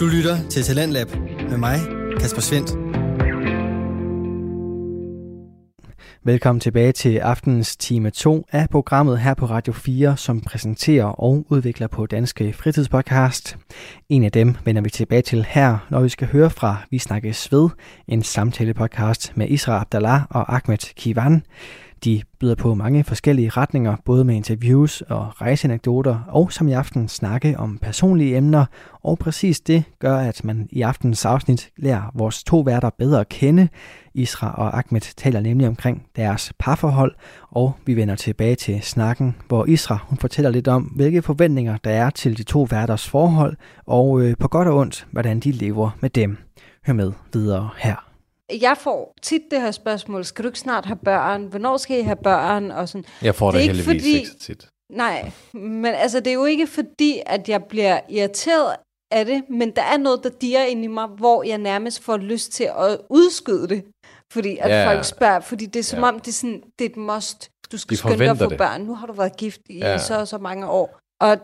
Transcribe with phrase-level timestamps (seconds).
[0.00, 1.08] Du lytter til Talentlab
[1.50, 1.78] med mig,
[2.20, 2.70] Kasper Svendt.
[6.24, 11.46] Velkommen tilbage til aftenens time 2 af programmet her på Radio 4, som præsenterer og
[11.48, 13.56] udvikler på Danske Fritidspodcast.
[14.08, 17.52] En af dem vender vi tilbage til her, når vi skal høre fra Vi Snakkes
[17.52, 17.68] Ved,
[18.08, 21.42] en samtale-podcast med Isra Abdallah og Ahmed Kivan.
[22.04, 27.08] De byder på mange forskellige retninger, både med interviews og rejseanekdoter, og som i aften
[27.08, 28.64] snakke om personlige emner,
[29.02, 33.28] og præcis det gør, at man i aftens afsnit lærer vores to værter bedre at
[33.28, 33.68] kende.
[34.14, 37.14] Isra og Ahmed taler nemlig omkring deres parforhold,
[37.50, 41.90] og vi vender tilbage til snakken, hvor Isra hun fortæller lidt om, hvilke forventninger der
[41.90, 45.90] er til de to værters forhold, og øh, på godt og ondt, hvordan de lever
[46.00, 46.38] med dem.
[46.86, 48.09] Hør med videre her
[48.60, 51.44] jeg får tit det her spørgsmål, skal du ikke snart have børn?
[51.44, 52.70] Hvornår skal I have børn?
[52.70, 53.04] Og sådan.
[53.22, 54.68] Jeg får det, det heldigvis fordi, ikke så tit.
[54.92, 58.76] Nej, men altså det er jo ikke fordi, at jeg bliver irriteret
[59.10, 62.16] af det, men der er noget, der diger ind i mig, hvor jeg nærmest får
[62.16, 63.84] lyst til at udskyde det.
[64.32, 66.08] Fordi at ja, folk spørger, fordi det er som ja.
[66.08, 67.50] om, det er, sådan, det er et must.
[67.72, 68.58] Du skal skynde dig at få det.
[68.58, 68.80] børn.
[68.80, 69.98] Nu har du været gift i ja.
[69.98, 70.98] så og så mange år.
[71.20, 71.38] Og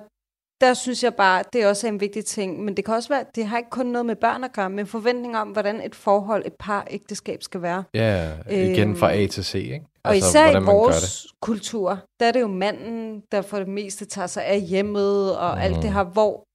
[0.60, 2.64] der synes jeg bare, det er også en vigtig ting.
[2.64, 4.86] Men det kan også være, det har ikke kun noget med børn at gøre, men
[4.86, 7.84] forventninger om, hvordan et forhold, et par ægteskab skal være.
[7.94, 9.86] Ja, igen fra A til C, ikke?
[10.04, 14.04] Og altså, især i vores kultur, der er det jo manden, der for det meste
[14.04, 15.62] tager sig af hjemmet og mm.
[15.62, 15.92] alt det mhm.
[15.92, 16.46] her, hvor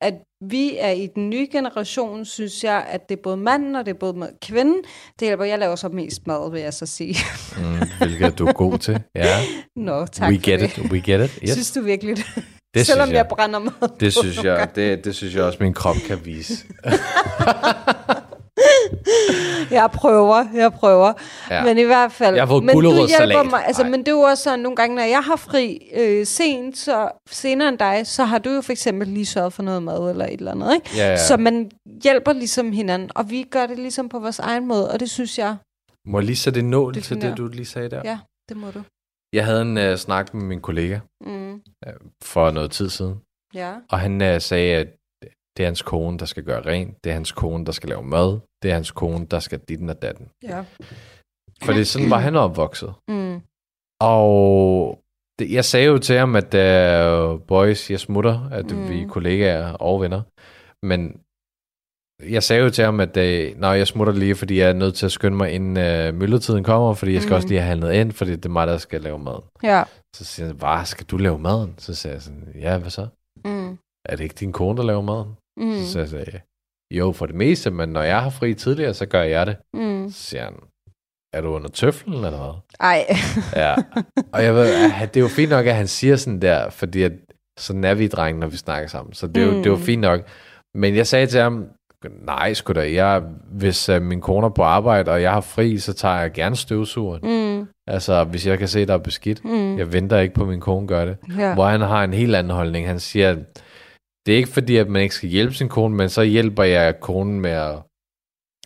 [0.00, 0.14] at
[0.44, 3.94] vi er i den nye generation, synes jeg, at det er både manden og det
[3.94, 4.82] er både kvinden.
[5.20, 7.16] Det hjælper, jeg laver så mest mad, vil jeg så sige.
[7.56, 9.36] mm, hvilket du er god til, ja.
[9.76, 10.78] Nå, tak We get det.
[10.78, 11.38] it, we get it.
[11.42, 11.50] Yes.
[11.50, 12.44] Synes du virkelig det?
[12.74, 15.74] Det Selvom jeg, jeg brænder mad det synes jeg, det, det synes jeg også, min
[15.74, 16.54] krop kan vise.
[19.70, 21.12] jeg prøver, jeg prøver.
[21.50, 21.64] Ja.
[21.64, 22.34] Men i hvert fald...
[22.34, 23.66] Jeg har fået men du hjælper mig.
[23.66, 26.78] Altså, men det er jo også sådan, nogle gange, når jeg har fri øh, sent,
[26.78, 30.10] så senere end dig, så har du jo for eksempel lige sørget for noget mad
[30.10, 30.90] eller et eller andet, ikke?
[30.96, 31.16] Ja, ja.
[31.16, 31.70] Så man
[32.02, 35.38] hjælper ligesom hinanden, og vi gør det ligesom på vores egen måde, og det synes
[35.38, 35.56] jeg...
[36.06, 38.00] Må jeg lige sætte en nål til det, du lige sagde der?
[38.04, 38.82] Ja, det må du.
[39.32, 41.52] Jeg havde en uh, snak med min kollega mm.
[41.86, 43.20] uh, for noget tid siden.
[43.54, 43.74] Ja.
[43.90, 44.88] Og han uh, sagde, at
[45.56, 47.04] det er hans kone, der skal gøre rent.
[47.04, 48.40] Det er hans kone, der skal lave mad.
[48.62, 50.28] Det er hans kone, der skal ditten og datten.
[50.42, 50.64] Ja.
[51.62, 52.94] For det sådan var han opvokset.
[53.08, 53.40] Mm.
[54.00, 54.98] Og
[55.38, 58.88] det, jeg sagde jo til ham, at uh, boys, jeg smutter, at mm.
[58.88, 60.22] vi er kollegaer og venner.
[60.86, 61.20] Men
[62.22, 64.94] jeg sagde jo til ham, at øh, når jeg smutter lige, fordi jeg er nødt
[64.94, 67.36] til at skynde mig, inden øh, myldretiden kommer, fordi jeg skal mm.
[67.36, 69.42] også lige have handlet ind, fordi det er mig, der skal lave mad.
[69.62, 69.84] Ja.
[70.16, 71.74] Så siger han, hvad, skal du lave maden?
[71.78, 73.06] Så siger jeg sådan, ja, hvad så?
[73.44, 73.78] Mm.
[74.08, 75.36] Er det ikke din kone, der laver maden?
[75.56, 75.84] Mm.
[75.84, 76.40] Så siger jeg,
[76.94, 79.56] jo, for det meste, men når jeg har fri tidligere, så gør jeg det.
[79.74, 80.10] Mm.
[80.10, 80.54] Så siger han,
[81.32, 82.54] er du under tøflen, eller hvad?
[82.80, 83.06] Ej.
[83.64, 83.74] ja.
[84.32, 84.66] Og jeg ved,
[85.00, 87.12] det er jo fint nok, at han siger sådan der, fordi at,
[87.58, 89.12] sådan er vi drenge, når vi snakker sammen.
[89.14, 89.56] Så det er, jo, mm.
[89.56, 90.20] det er jo fint nok.
[90.74, 91.68] Men jeg sagde til ham,
[92.04, 92.92] Nej, sgu da.
[92.92, 96.32] Jeg, hvis uh, min kone er på arbejde, og jeg har fri, så tager jeg
[96.32, 97.20] gerne støvsugeren.
[97.22, 97.68] Mm.
[97.86, 99.44] Altså, hvis jeg kan se, der er beskidt.
[99.44, 99.78] Mm.
[99.78, 101.16] Jeg venter ikke på, at min kone gør det.
[101.38, 101.54] Ja.
[101.54, 102.86] Hvor han har en helt anden holdning.
[102.86, 103.38] Han siger, at
[104.26, 107.00] det er ikke fordi, at man ikke skal hjælpe sin kone, men så hjælper jeg
[107.00, 107.74] konen med at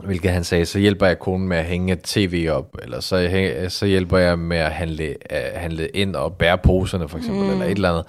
[0.04, 3.86] hvilket han sagde, så hjælper jeg konen med at hænge tv op, eller så, så
[3.86, 7.50] hjælper jeg med at handle, uh, handle ind og bære poserne, for eksempel, mm.
[7.50, 8.06] eller et eller andet.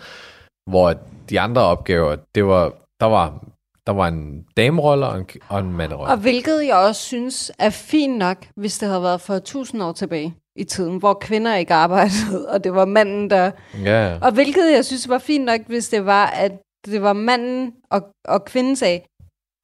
[0.69, 0.93] Hvor
[1.29, 3.43] de andre opgaver, det var, der var
[3.87, 6.11] der var en damerolle og en, og en manderolle.
[6.11, 9.91] Og hvilket jeg også synes er fint nok, hvis det havde været for tusind år
[9.91, 13.51] tilbage i tiden, hvor kvinder ikke arbejdede, og det var manden, der...
[13.83, 14.17] Ja.
[14.21, 16.51] Og hvilket jeg synes var fint nok, hvis det var, at
[16.85, 19.01] det var manden og, og kvinden sagde,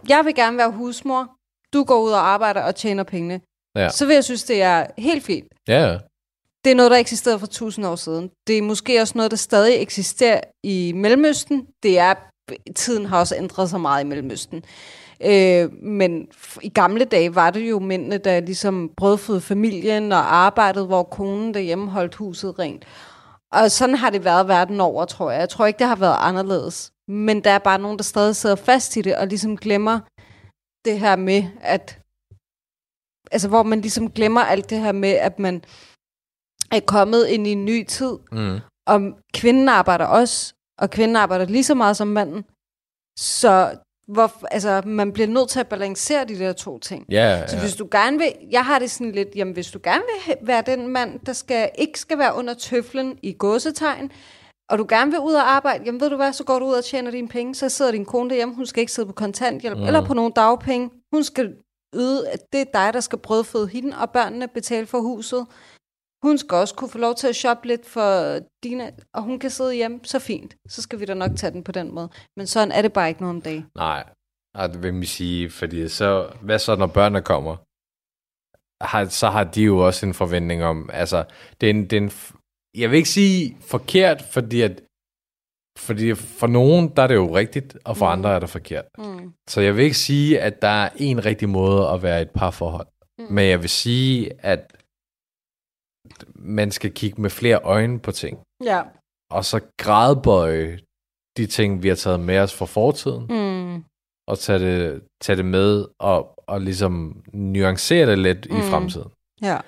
[0.09, 1.31] jeg vil gerne være husmor,
[1.73, 3.41] du går ud og arbejder og tjener pengene.
[3.75, 3.89] Ja.
[3.89, 5.47] Så vil jeg synes, det er helt fint.
[5.67, 5.97] Ja,
[6.65, 8.29] det er noget, der eksisterede for tusind år siden.
[8.47, 11.67] Det er måske også noget, der stadig eksisterer i Mellemøsten.
[11.83, 12.15] Det er
[12.75, 14.63] tiden har også ændret sig meget i Mellemøsten.
[15.25, 16.27] Øh, men
[16.61, 21.53] i gamle dage var det jo mændene, der ligesom brødfødte familien og arbejdede, hvor konen
[21.53, 22.85] derhjemme holdt huset rent.
[23.51, 25.39] Og sådan har det været verden over, tror jeg.
[25.39, 26.91] Jeg tror ikke, det har været anderledes.
[27.07, 29.99] Men der er bare nogen, der stadig sidder fast i det, og ligesom glemmer
[30.85, 31.99] det her med, at...
[33.31, 35.63] Altså, hvor man ligesom glemmer alt det her med, at man
[36.71, 38.17] er kommet ind i en ny tid.
[38.31, 38.59] Mm.
[38.87, 39.01] Og
[39.33, 42.45] kvinden arbejder også og kvinden arbejder lige så meget som manden.
[43.19, 43.77] Så
[44.07, 47.05] hvor, altså, man bliver nødt til at balancere de der to ting.
[47.09, 50.03] Ja, så hvis du gerne vil, jeg har det sådan lidt, jamen hvis du gerne
[50.27, 54.11] vil være den mand, der skal, ikke skal være under tøflen i gåsetegn,
[54.69, 56.73] og du gerne vil ud og arbejde, jamen ved du hvad, så går du ud
[56.73, 59.77] og tjener dine penge, så sidder din kone derhjemme, hun skal ikke sidde på kontanthjælp,
[59.77, 59.83] mm.
[59.83, 61.53] eller på nogle dagpenge, hun skal
[61.95, 65.45] yde, at det er dig, der skal brødføde hende, og børnene betale for huset.
[66.21, 69.49] Hun skal også kunne få lov til at shoppe lidt for Dina, og hun kan
[69.49, 70.55] sidde hjemme, så fint.
[70.67, 72.09] Så skal vi da nok tage den på den måde.
[72.37, 73.65] Men sådan er det bare ikke nogen dag.
[73.75, 74.03] Nej,
[74.55, 77.55] Og det vil man sige, fordi så, hvad så, når børnene kommer?
[78.83, 81.23] Har, så har de jo også en forventning om, altså,
[81.61, 82.11] det er en, det er en,
[82.77, 84.81] jeg vil ikke sige forkert, fordi at,
[85.77, 88.11] fordi for nogen, der er det jo rigtigt, og for mm.
[88.11, 88.85] andre er det forkert.
[88.97, 89.33] Mm.
[89.49, 92.87] Så jeg vil ikke sige, at der er en rigtig måde at være et parforhold.
[93.19, 93.25] Mm.
[93.29, 94.75] Men jeg vil sige, at
[96.35, 98.39] man skal kigge med flere øjne på ting.
[98.63, 98.81] Ja.
[99.31, 100.79] Og så gradbøje
[101.37, 103.27] de ting, vi har taget med os fra fortiden.
[103.29, 103.83] Mm.
[104.27, 108.57] Og tage det, tage det med og, og ligesom nuancere det lidt mm.
[108.57, 109.11] i fremtiden.
[109.41, 109.59] Ja.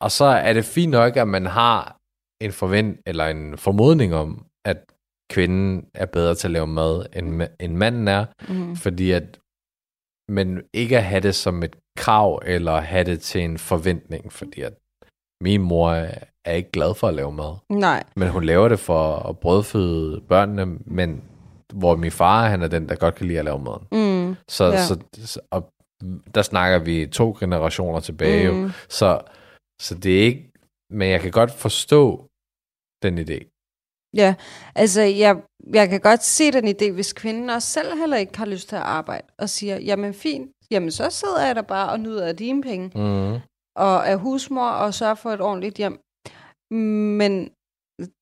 [0.00, 1.96] Og så er det fint nok, at man har
[2.40, 4.84] en forvent eller en formodning om, at
[5.30, 8.26] kvinden er bedre til at lave mad, end, end manden er.
[8.48, 8.76] Mm.
[8.76, 9.40] Fordi at
[10.30, 14.60] men ikke at have det som et krav, eller have det til en forventning, fordi
[14.60, 14.74] at
[15.40, 15.90] min mor
[16.44, 17.56] er ikke glad for at lave mad.
[17.68, 18.02] Nej.
[18.16, 21.24] Men hun laver det for at brødføde børnene, men
[21.74, 23.78] hvor min far, han er den, der godt kan lide at lave mad.
[23.92, 24.36] Mm.
[24.48, 24.86] Så, Ja.
[24.86, 25.68] så, og
[26.34, 28.50] der snakker vi to generationer tilbage.
[28.50, 28.56] Mm.
[28.56, 28.70] Mm.
[28.88, 29.20] Så,
[29.82, 30.50] så det er ikke...
[30.92, 32.26] Men jeg kan godt forstå
[33.02, 33.38] den idé.
[34.16, 34.34] Ja,
[34.74, 35.36] altså jeg,
[35.74, 38.76] jeg kan godt se den idé, hvis kvinden også selv heller ikke har lyst til
[38.76, 42.36] at arbejde, og siger, jamen fint, jamen så sidder jeg der bare og nyder af
[42.36, 43.38] dine penge, Mm
[43.76, 46.00] og er husmor og sørger for et ordentligt hjem.
[47.20, 47.50] Men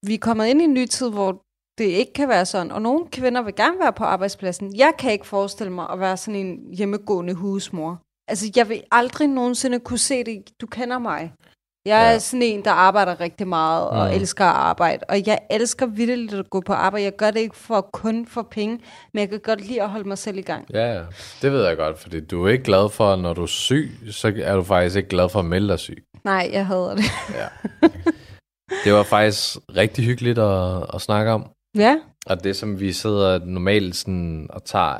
[0.06, 1.42] vi er kommet ind i en ny tid, hvor
[1.78, 4.76] det ikke kan være sådan, og nogle kvinder vil gerne være på arbejdspladsen.
[4.76, 8.02] Jeg kan ikke forestille mig at være sådan en hjemmegående husmor.
[8.28, 10.60] Altså, jeg vil aldrig nogensinde kunne se det.
[10.60, 11.32] Du kender mig.
[11.88, 12.18] Jeg er Ja.
[12.18, 14.12] sådan en, der arbejder rigtig meget og Mm.
[14.14, 15.04] elsker at arbejde.
[15.08, 17.04] Og jeg elsker vildt at gå på arbejde.
[17.04, 18.78] Jeg gør det ikke for kun for penge,
[19.14, 20.66] men jeg kan godt lide at holde mig selv i gang.
[20.74, 21.02] Ja, ja.
[21.42, 24.32] Det ved jeg godt, fordi du er ikke glad for, når du er syg, så
[24.42, 26.04] er du faktisk ikke glad for at melde dig syg.
[26.24, 27.04] Nej, jeg hader det.
[27.40, 27.88] Ja.
[28.84, 31.46] det var faktisk rigtig hyggeligt at, at snakke om.
[31.76, 31.96] Ja,
[32.26, 34.98] Og det, som vi sidder normalt sådan og tager,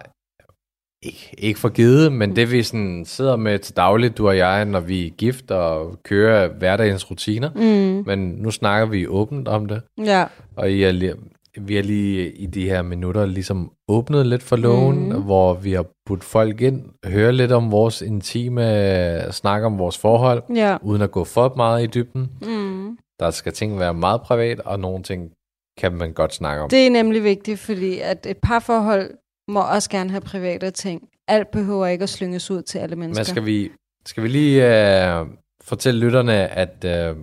[1.03, 4.65] ikke, ikke for givet, men det vi sådan sidder med til dagligt, du og jeg,
[4.65, 7.50] når vi er gift og kører hverdagens rutiner.
[7.55, 10.25] mm, Men nu snakker vi åbent om det, ja,
[10.56, 11.15] og I er lige,
[11.61, 15.17] vi har lige i de her minutter ligesom åbnet lidt for loven, Mhm.
[15.17, 15.23] mm.
[15.23, 20.43] hvor vi har budt folk ind, høre lidt om vores intime, snak om vores forhold,
[20.55, 20.77] ja.
[20.83, 22.31] uden at gå for meget i dybden.
[22.43, 22.99] Mm.
[23.21, 25.31] Der skal ting være meget privat, og nogle ting
[25.79, 26.69] kan man godt snakke om.
[26.71, 29.11] Det er nemlig vigtigt, fordi at et parforhold
[29.49, 31.09] må også gerne have private ting.
[31.29, 33.21] Alt behøver ikke at slynges ud til alle mennesker.
[33.21, 33.71] Men skal vi,
[34.06, 35.27] skal vi lige øh,
[35.61, 37.17] fortælle lytterne, at øh,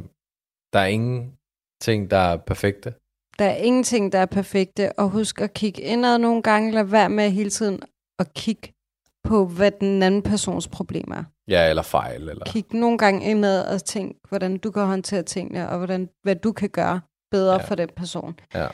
[0.74, 1.34] der er ingen
[1.82, 2.94] ting, der er perfekte?
[3.40, 6.72] Der er ingenting, der er perfekte, og husk at kigge indad nogle gange.
[6.72, 7.82] Lad være med hele tiden
[8.20, 8.74] at kigge
[9.24, 11.24] på, hvad den anden persons problem er.
[11.48, 12.30] Ja, eller fejl.
[12.30, 12.46] Eller...
[12.46, 16.52] Kig nogle gange indad og tænk, hvordan du kan håndtere tingene, og hvordan, hvad du
[16.52, 17.02] kan gøre
[17.32, 17.68] bedre ja.
[17.68, 18.40] For den person.
[18.54, 18.68] Ja.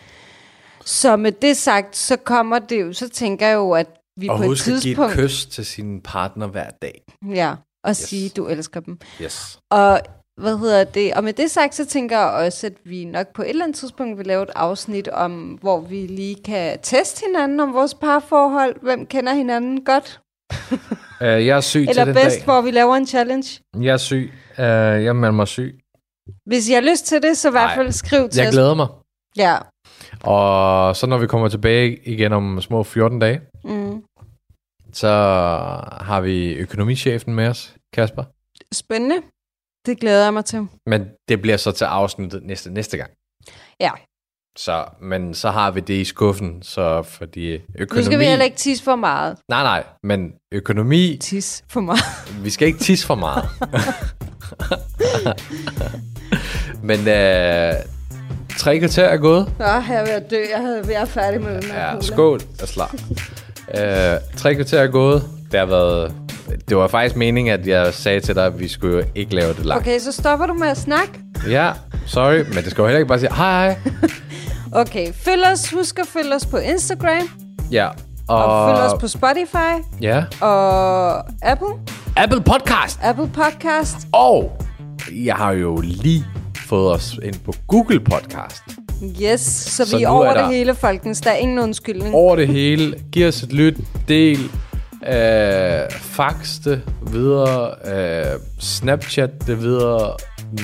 [0.86, 3.88] Så med det sagt, så kommer det jo, så tænker jeg jo, at
[4.20, 5.14] vi Og på et husk at give tidspunkt...
[5.14, 7.02] et kys til sin partner hver dag.
[7.34, 7.98] Ja, og Yes.
[7.98, 9.00] sige, du elsker dem.
[9.22, 9.60] Yes.
[9.72, 10.00] Og
[10.42, 11.14] hvad hedder det?
[11.14, 13.78] Og med det sagt, så tænker jeg også, at vi nok på et eller andet
[13.78, 15.32] tidspunkt vil lave et afsnit om,
[15.62, 18.76] hvor vi lige kan teste hinanden om vores parforhold.
[18.82, 20.20] Hvem kender hinanden godt?
[20.72, 20.78] Uh,
[21.48, 22.46] jeg er syg Eller til den bedst, dag.
[22.46, 23.60] hvor vi laver en challenge.
[23.82, 24.32] Jeg er syg.
[24.58, 25.80] Uh, jeg melder mig syg.
[26.46, 28.54] Hvis I har lyst til det, så i hvert fald skriv til Jeg os.
[28.54, 28.88] glæder mig.
[29.38, 29.58] Ja.
[30.24, 34.04] Og så når vi kommer tilbage igen om små 14 dage, Mm.
[34.94, 35.08] så
[36.02, 38.24] har vi økonomichefen med os, Kasper.
[38.74, 39.16] Spændende.
[39.86, 40.68] Det glæder jeg mig til.
[40.86, 43.12] Men det bliver så til afsnittet næste, næste gang.
[43.80, 43.92] Ja.
[44.58, 48.02] Så, men så har vi det i skuffen, så fordi økonomi...
[48.02, 49.38] Nu skal vi heller ikke tisse for meget.
[49.50, 51.18] Nej, nej, men økonomi...
[51.18, 52.00] Tis for meget.
[52.44, 53.44] Vi skal ikke tisse for meget.
[56.90, 57.74] men øh,
[58.62, 59.52] tre kvarter er gået.
[59.60, 60.38] Nå, jeg er ved at dø.
[60.56, 62.02] Jeg havde været færdig med den her Ja, cola.
[62.02, 62.40] skål.
[62.60, 62.94] Jeg slap.
[63.78, 65.24] øh, tre kvarter er gået.
[65.52, 66.14] Det har været...
[66.70, 69.54] Det var faktisk meningen, at jeg sagde til dig, at vi skulle jo ikke lave
[69.54, 69.82] det langt.
[69.88, 71.12] Okay, så stopper du med at snakke.
[71.50, 71.72] Ja,
[72.06, 73.78] sorry, men det skal jo heller ikke bare sige hej hej.
[74.82, 75.70] Okay, følg os.
[75.72, 77.30] Husk at følge os på Instagram.
[77.72, 77.88] Ja,
[78.28, 78.46] Og, og...
[78.46, 80.02] og følg os på Spotify.
[80.02, 80.24] Ja.
[80.42, 81.68] Og Apple.
[82.18, 83.00] Apple Podcast.
[83.04, 83.98] Apple Podcast.
[84.14, 84.58] Og
[85.12, 86.26] jeg har jo lige
[86.72, 88.64] fået os ind på Google Podcast.
[89.22, 91.22] Yes, så, Så vi er over er det hele, folkens.
[91.22, 92.16] Der er ingen undskyldning.
[92.16, 92.96] Over det hele.
[93.12, 93.78] Giv os et lyt.
[94.08, 94.40] Del.
[95.08, 97.72] Øh, fax det videre.
[97.86, 100.14] Øh, Snapchat det videre.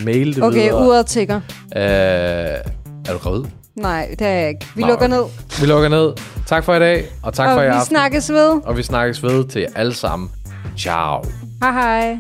[0.06, 0.88] Mail det Okay, videre.
[0.88, 1.36] uret tigger.
[1.76, 3.44] Øh, er du gravid?
[3.76, 4.66] Nej, det er jeg ikke.
[4.76, 5.16] Vi Nå, lukker okay.
[5.18, 5.24] ned.
[5.62, 6.14] Vi lukker ned.
[6.48, 7.86] Tak for i dag, og tak for i Og vi aften.
[7.86, 8.62] snakkes ved.
[8.66, 10.30] Og vi snakkes ved til jer alle sammen.
[10.78, 11.24] Ciao.
[11.64, 12.18] Hej hej.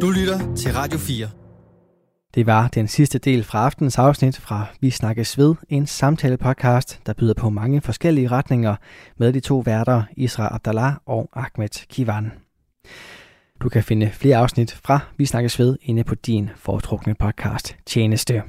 [0.00, 1.28] Du lytter til Radio 4.
[2.34, 7.12] Det var den sidste del fra aftens afsnit fra Vi Snakkes Ved, en samtale-podcast, der
[7.12, 8.76] byder på mange forskellige retninger
[9.16, 12.32] med de to værter, Isra Abdallah og Ahmed Kivan.
[13.62, 18.42] Du kan finde flere afsnit fra Vi Snakkes Ved inde på din foretrukne podcast tjeneste.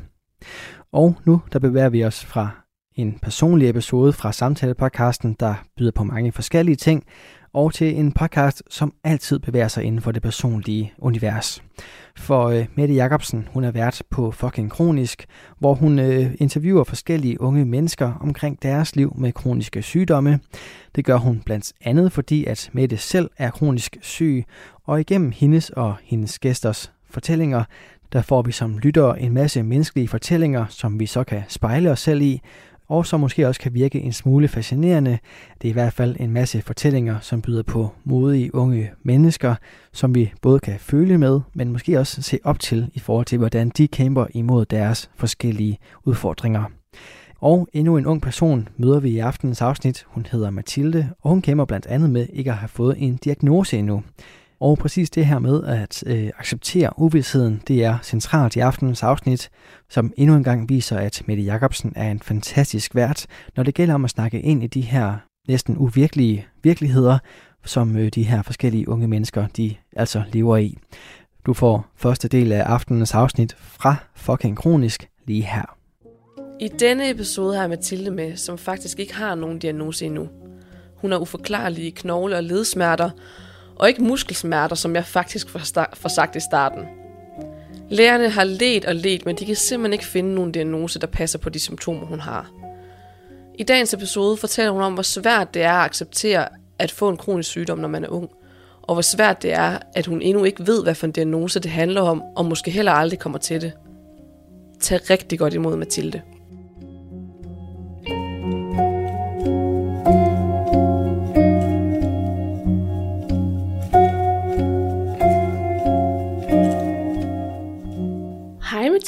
[0.91, 2.49] Og nu der bevæger vi os fra
[2.95, 7.03] en personlig episode fra samtale-podcasten, der byder på mange forskellige ting,
[7.53, 11.63] og til en podcast, som altid bevæger sig inden for det personlige univers.
[12.17, 15.25] For øh, Mette Jacobsen, hun er vært på Fucking Kronisk,
[15.59, 20.39] hvor hun øh, interviewer forskellige unge mennesker omkring deres liv med kroniske sygdomme.
[20.95, 24.45] Det gør hun blandt andet, fordi at Mette selv er kronisk syg,
[24.83, 27.63] og igennem hendes og hendes gæsters fortællinger,
[28.13, 31.99] der får vi som lyttere en masse menneskelige fortællinger, som vi så kan spejle os
[31.99, 32.41] selv i,
[32.89, 35.19] og som måske også kan virke en smule fascinerende.
[35.61, 39.55] Det er i hvert fald en masse fortællinger, som byder på modige unge mennesker,
[39.93, 43.37] som vi både kan føle med, men måske også se op til i forhold til,
[43.37, 46.63] hvordan de kæmper imod deres forskellige udfordringer.
[47.41, 50.05] Og endnu en ung person møder vi i aftenens afsnit.
[50.07, 53.77] Hun hedder Mathilde, og hun kæmper blandt andet med ikke at have fået en diagnose
[53.77, 54.03] endnu.
[54.59, 59.49] Og præcis det her med at øh, acceptere uvidsheden, det er centralt i aftenens afsnit,
[59.89, 63.25] som endnu en gang viser, at Mette Jacobsen er en fantastisk vært,
[63.55, 67.17] når det gælder om at snakke ind i de her næsten uvirkelige virkeligheder,
[67.65, 70.77] som øh, de her forskellige unge mennesker, de altså lever i.
[71.45, 75.75] Du får første del af aftenens afsnit fra Fucking Kronisk lige her.
[76.59, 80.27] I denne episode har jeg Mathilde med, som faktisk ikke har nogen diagnose endnu.
[80.95, 83.09] Hun har uforklarlige knogle- og ledsmerter,
[83.79, 86.85] og ikke muskelsmerter, som jeg faktisk får sagt i starten.
[87.89, 91.39] Lægerne har let og let, men de kan simpelthen ikke finde nogen diagnose, der passer
[91.39, 92.51] på de symptomer, hun har.
[93.55, 96.47] I dagens episode fortæller hun om, hvor svært det er at acceptere
[96.79, 98.29] at få en kronisk sygdom, når man er ung,
[98.81, 101.71] og hvor svært det er, at hun endnu ikke ved, hvad for en diagnose det
[101.71, 103.71] handler om, og måske heller aldrig kommer til det.
[104.79, 106.21] Tag rigtig godt imod Mathilde.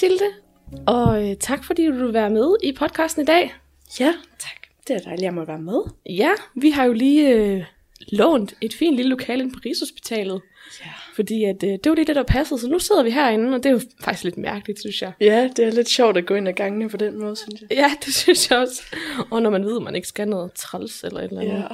[0.02, 0.26] Mathilde,
[0.88, 3.54] og øh, tak fordi du vil være med i podcasten i dag.
[4.00, 4.68] Ja, tak.
[4.88, 5.82] Det er dejligt, at jeg må være med.
[6.06, 7.64] Ja, vi har jo lige øh,
[8.12, 10.42] lånt et fint lille lokale på Rigshospitalet.
[10.86, 10.90] Ja.
[11.16, 13.64] Fordi at, øh, det var lige det, der passede, så nu sidder vi herinde, og
[13.64, 15.12] det er jo faktisk lidt mærkeligt, synes jeg.
[15.20, 17.72] Ja, det er lidt sjovt at gå ind ad gangene på den måde, synes jeg.
[17.72, 18.82] Ja, det synes jeg også.
[19.32, 21.54] Og når man ved, at man ikke skal noget træls eller et eller andet.
[21.54, 21.68] Ja.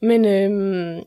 [0.00, 1.02] Men øh,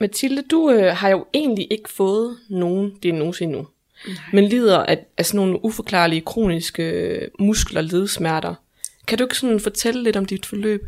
[0.00, 3.66] Mathilde, du øh, har jo egentlig ikke fået nogen diagnose endnu.
[4.06, 4.16] Nej.
[4.32, 8.54] men lider af, af sådan nogle uforklarlige kroniske øh, muskel- og ledsmerter.
[9.06, 10.86] Kan du ikke sådan fortælle lidt om dit forløb?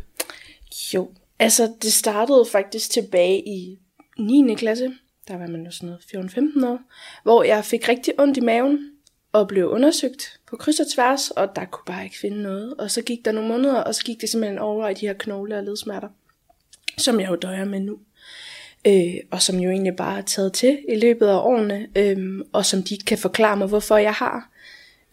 [0.93, 3.79] Jo, altså det startede faktisk tilbage i
[4.19, 4.55] 9.
[4.55, 4.93] klasse,
[5.27, 6.79] der var man jo sådan noget 14-15 år,
[7.23, 8.89] hvor jeg fik rigtig ondt i maven
[9.31, 12.73] og blev undersøgt på kryds og tværs, og der kunne bare ikke finde noget.
[12.73, 15.13] Og så gik der nogle måneder, og så gik det simpelthen over i de her
[15.13, 16.07] knogle- og ledsmerter,
[16.97, 17.99] som jeg jo døjer med nu
[18.87, 22.65] øh, og som jo egentlig bare er taget til i løbet af årene, øh, og
[22.65, 24.49] som de kan forklare mig, hvorfor jeg har.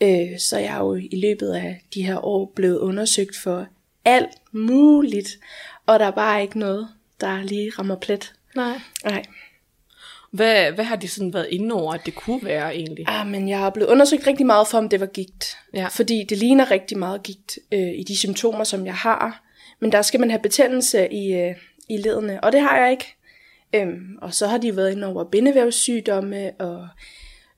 [0.01, 3.67] Øh, så jeg er jo i løbet af de her år blevet undersøgt for
[4.05, 5.29] alt muligt,
[5.87, 6.89] og der er bare ikke noget,
[7.21, 8.33] der lige rammer plet.
[8.57, 8.81] Nej.
[9.05, 9.23] Nej.
[10.31, 13.05] Hvad, hvad har de sådan været inde over, at det kunne være egentlig?
[13.09, 15.57] Ah, men jeg har blevet undersøgt rigtig meget for, om det var gigt.
[15.75, 15.87] Ja.
[15.87, 19.43] Fordi det ligner rigtig meget gigt øh, i de symptomer, som jeg har.
[19.81, 21.55] Men der skal man have betændelse i, øh,
[21.89, 23.17] i ledene, og det har jeg ikke.
[23.75, 26.89] Øhm, og så har de været inde over bindevævssygdomme og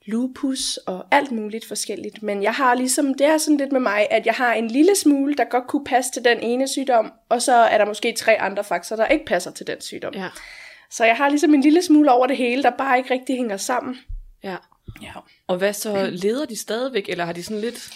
[0.05, 2.23] lupus og alt muligt forskelligt.
[2.23, 4.95] Men jeg har ligesom, det er sådan lidt med mig, at jeg har en lille
[4.95, 8.41] smule, der godt kunne passe til den ene sygdom, og så er der måske tre
[8.41, 10.13] andre faktorer, der ikke passer til den sygdom.
[10.13, 10.29] Ja.
[10.91, 13.57] Så jeg har ligesom en lille smule over det hele, der bare ikke rigtig hænger
[13.57, 13.97] sammen.
[14.43, 14.55] Ja.
[15.01, 15.11] Ja.
[15.47, 17.89] Og hvad så, leder de stadigvæk, eller har de sådan lidt...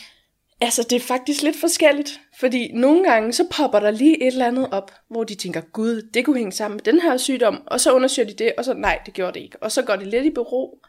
[0.62, 4.48] Altså, det er faktisk lidt forskelligt, fordi nogle gange, så popper der lige et eller
[4.48, 7.80] andet op, hvor de tænker, gud, det kunne hænge sammen med den her sygdom, og
[7.80, 9.64] så undersøger de det, og så, nej, det gjorde det ikke.
[9.64, 10.80] Og så går det lidt i bero,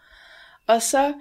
[0.67, 1.13] og så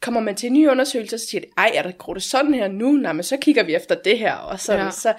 [0.00, 2.22] kommer man til en ny undersøgelse, og så siger de, ej, er der går det
[2.22, 2.92] sådan her nu?
[2.92, 4.90] Nej, men så kigger vi efter det her, og sådan, ja.
[4.90, 5.14] så,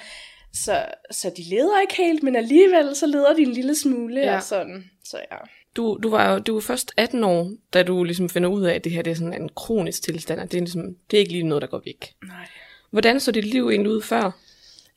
[0.54, 4.36] så, så de leder ikke helt, men alligevel, så leder de en lille smule, ja.
[4.36, 5.38] og sådan, så ja.
[5.76, 8.74] Du, du var jo du var først 18 år, da du ligesom finder ud af,
[8.74, 11.20] at det her det er sådan en kronisk tilstand, og det er, ligesom, det er
[11.20, 12.14] ikke lige noget, der går væk.
[12.28, 12.48] Nej.
[12.90, 14.32] Hvordan så dit liv egentlig ud før?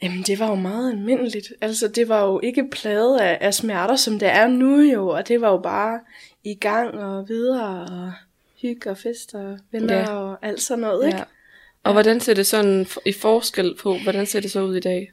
[0.03, 1.53] Jamen, det var jo meget almindeligt.
[1.61, 5.29] Altså, det var jo ikke pladet af, af smerter, som det er nu jo, og
[5.29, 6.01] det var jo bare
[6.45, 8.13] i gang og videre, og
[8.63, 10.17] hygge og fest og venner ja.
[10.17, 11.19] og alt sådan noget, ikke?
[11.19, 11.25] Ja.
[11.83, 11.93] Og ja.
[11.93, 15.13] hvordan ser det sådan i forskel på, hvordan ser det så ud i dag?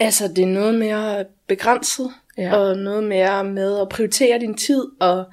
[0.00, 2.56] Altså, det er noget mere begrænset, ja.
[2.56, 5.24] og noget mere med at prioritere din tid, og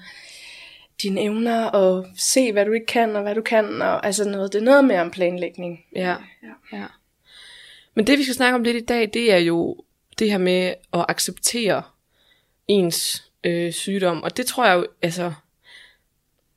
[1.03, 4.53] dine evner, og se, hvad du ikke kan, og hvad du kan, og altså noget,
[4.53, 5.79] det er noget mere om planlægning.
[5.95, 6.15] Ja.
[6.43, 6.77] ja.
[6.77, 6.85] ja.
[7.95, 9.77] Men det, vi skal snakke om lidt i dag, det er jo
[10.19, 11.83] det her med at acceptere
[12.67, 14.23] ens øh, sygdom.
[14.23, 15.33] Og det tror jeg jo, altså,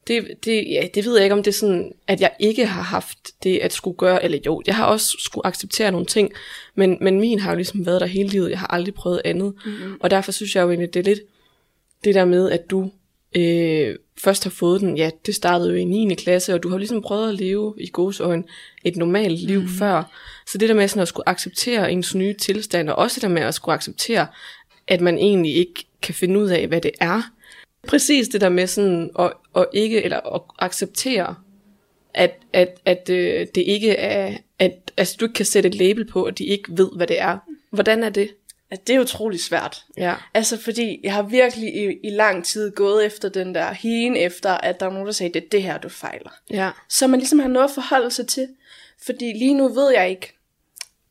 [0.09, 2.83] det, det, ja, det ved jeg ikke, om det er sådan, at jeg ikke har
[2.83, 6.33] haft det at skulle gøre, eller jo, jeg har også skulle acceptere nogle ting,
[6.75, 9.55] men, men min har jo ligesom været der hele livet, jeg har aldrig prøvet andet.
[9.65, 9.97] Mm-hmm.
[10.01, 11.21] Og derfor synes jeg jo egentlig, det er lidt
[12.05, 12.91] det der med, at du
[13.37, 16.15] øh, først har fået den, ja, det startede jo i 9.
[16.15, 18.45] klasse, og du har ligesom prøvet at leve i godsøjen
[18.85, 19.69] et normalt liv mm.
[19.69, 20.03] før.
[20.47, 23.29] Så det der med sådan at skulle acceptere ens nye tilstand, og også det der
[23.29, 24.27] med at skulle acceptere,
[24.87, 27.23] at man egentlig ikke kan finde ud af, hvad det er.
[27.87, 31.35] Præcis det der med sådan at, at ikke, eller at acceptere,
[32.15, 36.05] at, at, at øh, det ikke er, at altså, du ikke kan sætte et label
[36.05, 37.39] på, at de ikke ved, hvad det er.
[37.71, 38.31] Hvordan er det?
[38.71, 39.85] at det er utrolig svært.
[39.97, 40.15] Ja.
[40.35, 44.51] Altså fordi jeg har virkelig i, i lang tid gået efter den der hien efter,
[44.51, 46.31] at der er nogen, der sagde, det er det her, du fejler.
[46.51, 46.71] Ja.
[46.89, 48.49] Så man ligesom har noget at forholde sig til.
[49.07, 50.35] Fordi lige nu ved jeg ikke,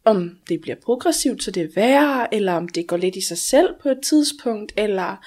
[0.05, 3.37] om det bliver progressivt, så det er værre, eller om det går lidt i sig
[3.37, 5.25] selv på et tidspunkt, eller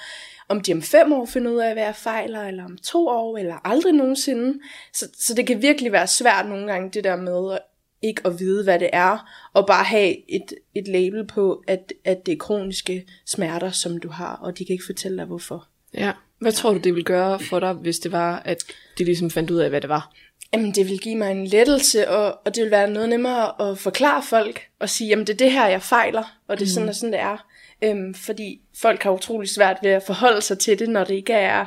[0.51, 3.37] om de om fem år finder ud af, hvad jeg fejler, eller om to år,
[3.37, 4.59] eller aldrig nogensinde.
[4.93, 7.57] Så, så det kan virkelig være svært nogle gange, det der med
[8.01, 12.25] ikke at vide, hvad det er, og bare have et, et label på, at, at
[12.25, 15.67] det er kroniske smerter, som du har, og de kan ikke fortælle dig, hvorfor.
[15.93, 16.11] Ja.
[16.39, 18.63] Hvad tror du, det vil gøre for dig, hvis det var, at
[18.97, 20.13] de ligesom fandt ud af, hvad det var?
[20.53, 23.77] Jamen, det vil give mig en lettelse, og, og det vil være noget nemmere at
[23.77, 26.85] forklare folk, og sige, jamen, det er det her, jeg fejler, og det er sådan,
[26.85, 26.89] mm.
[26.89, 27.45] og sådan, det er.
[27.83, 31.33] Øhm, fordi folk har utrolig svært ved at forholde sig til det, når det ikke
[31.33, 31.65] er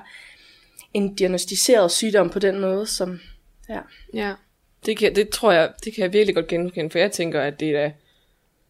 [0.94, 3.20] en diagnostiseret sygdom på den måde, som,
[3.68, 3.80] ja.
[4.14, 4.32] Ja.
[4.86, 7.60] Det, kan, det tror jeg, det kan jeg virkelig godt genkende, for jeg tænker, at
[7.60, 7.90] det er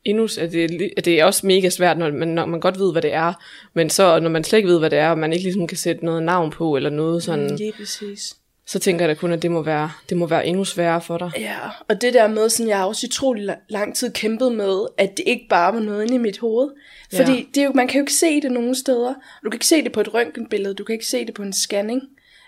[0.05, 2.93] endnu, at det, at det er også mega svært, når man, når man godt ved,
[2.93, 3.33] hvad det er,
[3.75, 5.77] men så når man slet ikke ved, hvad det er, og man ikke ligesom kan
[5.79, 8.37] sætte noget navn på, eller noget sådan, Mm, Lige præcis.
[8.67, 11.19] Så tænker jeg da kun, at det må være, det må være endnu sværere for
[11.19, 11.31] dig.
[11.37, 14.87] Ja, og det der med, sådan, jeg har også utrolig la- lang tid kæmpet med,
[14.99, 16.71] at det ikke bare var noget inde i mit hoved.
[17.17, 17.43] Fordi Ja.
[17.55, 19.15] det er jo, man kan jo ikke se det nogen steder.
[19.45, 21.53] Du kan ikke se det på et røntgenbillede, du kan ikke se det på en
[21.53, 22.03] scanning.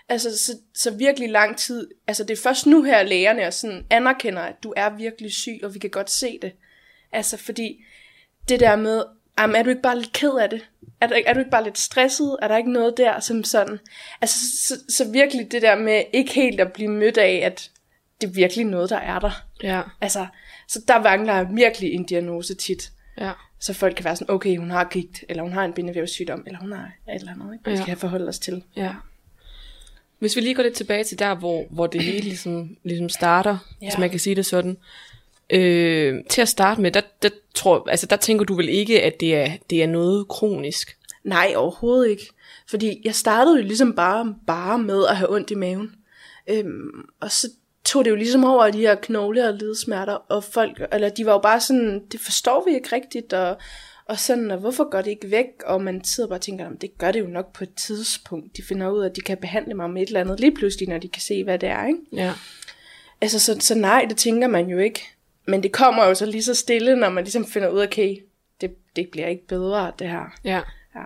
[0.09, 3.85] Altså, så, så virkelig lang tid, altså det er først nu her, lægerne er sådan,
[3.89, 6.51] anerkender, at du er virkelig syg, og vi kan godt se det.
[7.13, 7.83] Altså, fordi
[8.49, 9.03] det der med,
[9.39, 10.61] jamen, er du ikke bare lidt ked af det?
[11.01, 12.37] Er du, er du ikke bare lidt stresset?
[12.41, 13.79] Er der ikke noget der, som sådan?
[14.21, 17.71] Altså, så, så virkelig det der med ikke helt at blive mødt af, at
[18.21, 19.43] det er virkelig noget, der er der.
[19.63, 20.27] Ja, Altså,
[20.67, 22.91] så der mangler jeg virkelig en diagnose tit.
[23.17, 26.43] ja, Så folk kan være sådan, okay, hun har gigt, eller hun har en bindevævssygdom,
[26.45, 27.65] eller hun har et eller andet, ikke?
[27.65, 27.75] Vi Ja.
[27.77, 28.63] skal have forholde os til.
[28.75, 28.91] ja.
[30.19, 33.57] Hvis vi lige går lidt tilbage til der, hvor, hvor det hele ligesom, ligesom starter,
[33.81, 33.87] ja.
[33.87, 34.77] hvis man kan sige det sådan.
[35.49, 39.19] Øh, til at starte med, der, der, tror, altså, der tænker du vel ikke, at
[39.19, 40.97] det er, det er noget kronisk?
[41.23, 42.29] Nej, overhovedet ikke.
[42.69, 45.91] Fordi jeg startede jo ligesom bare, bare med at have ondt i maven.
[46.49, 46.89] Øhm,
[47.21, 47.47] og så
[47.85, 51.31] tog det jo ligesom over de her knogle- og ledsmerter, og folk, eller de var
[51.31, 53.57] jo bare sådan, det forstår vi ikke rigtigt, og,
[54.05, 55.45] og sådan, og hvorfor går det ikke væk?
[55.65, 58.57] Og man sidder bare og tænker, "Jamen, det gør det jo nok på et tidspunkt.
[58.57, 60.89] De finder ud af, at de kan behandle mig med et eller andet lige pludselig,
[60.89, 61.99] når de kan se, hvad det er, ikke?
[62.13, 62.33] Ja.
[63.21, 65.16] Altså, så, så nej, det tænker man jo ikke.
[65.47, 68.17] Men det kommer jo så lige så stille, når man ligesom finder ud af, okay,
[68.61, 70.33] det, det bliver ikke bedre, det her.
[70.43, 70.61] Ja.
[70.95, 71.03] Ja.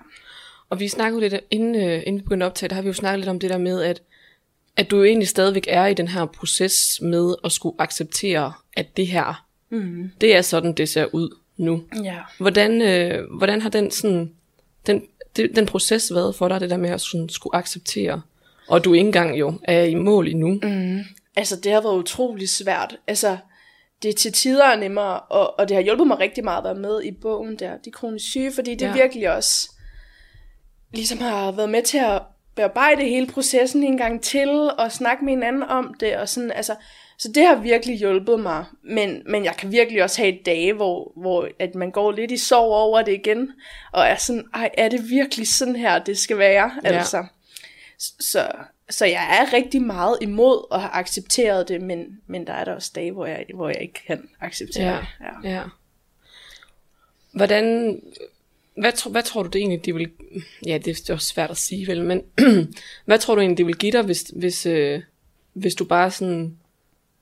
[0.69, 3.19] Og vi snakkede lidt, inden, øh, inden vi begyndte optage, der har vi jo snakket
[3.19, 4.01] lidt om det der med, at,
[4.77, 8.97] at du jo egentlig stadigvæk er i den her proces med at skulle acceptere, at
[8.97, 10.11] det her, mm.
[10.21, 11.83] det er sådan, det ser ud nu.
[12.03, 12.17] Ja.
[12.39, 14.31] Hvordan, øh, hvordan har den, sådan,
[14.87, 15.03] den,
[15.35, 18.21] det, den proces været for dig, det der med at sådan, skulle acceptere,
[18.67, 20.59] og du ikke engang jo er i mål endnu?
[20.63, 20.99] Mm.
[21.35, 22.95] Altså, det har været utrolig svært.
[23.07, 23.37] Altså,
[24.03, 26.75] det er til tider nemmere, og, og det har hjulpet mig rigtig meget at være
[26.75, 28.93] med i bogen der, De kronisk syge, fordi det Ja.
[28.93, 29.71] virkelig også
[30.93, 32.21] ligesom har været med til at
[32.55, 36.75] bearbejde hele processen en gang til, og snakke med hinanden om det, og sådan, altså,
[37.17, 41.11] så det har virkelig hjulpet mig, men, men jeg kan virkelig også have dage, hvor,
[41.21, 43.51] hvor at man går lidt i sorg over det igen,
[43.93, 46.89] og er sådan, ej, er det virkelig sådan her, det skal være, Ja.
[46.89, 47.25] altså.
[48.19, 48.47] Så,
[48.91, 52.73] så jeg er rigtig meget imod at have accepteret det, men, men der er der
[52.73, 54.97] også dage, hvor jeg, hvor jeg ikke kan acceptere Ja.
[54.97, 55.49] det.
[55.49, 55.55] Ja.
[55.55, 55.63] Ja.
[57.31, 57.99] Hvordan,
[58.77, 60.11] hvad, tro, hvad tror du det egentlig, det vil,
[60.65, 62.23] ja, det er også svært at sige vel, men
[63.05, 65.01] hvad tror du egentlig, det vil give dig, hvis, hvis, øh,
[65.53, 66.57] hvis du bare sådan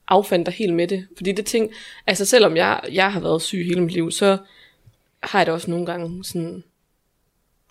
[0.08, 1.08] affandt dig helt med det?
[1.18, 1.72] Fordi det ting,
[2.08, 4.38] altså selvom jeg, jeg har været syg hele mit liv, så
[5.24, 6.64] har jeg da også nogle gange sådan,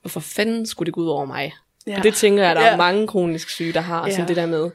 [0.01, 1.53] hvorfor fanden skulle det gå ud over mig?
[1.87, 1.97] Ja.
[1.97, 2.73] Og det tænker jeg, der ja.
[2.73, 4.13] er mange kronisk syge, der har, ja.
[4.13, 4.71] sådan det der med,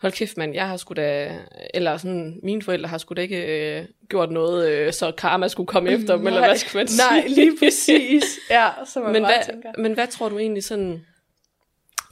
[0.00, 1.38] hold kæft mand, jeg har sgu da,
[1.74, 5.66] eller sådan, mine forældre har sgu da ikke øh, gjort noget, øh, så karma skulle
[5.66, 7.10] komme efter dem, eller hvad skal man sige?
[7.10, 8.24] Nej, lige præcis.
[8.50, 9.72] Ja, så man men, hvad, tænker.
[9.78, 11.04] men hvad tror du egentlig sådan,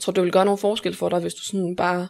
[0.01, 2.09] Tror du, det vil gøre nogen forskel for dig, hvis du sådan bare...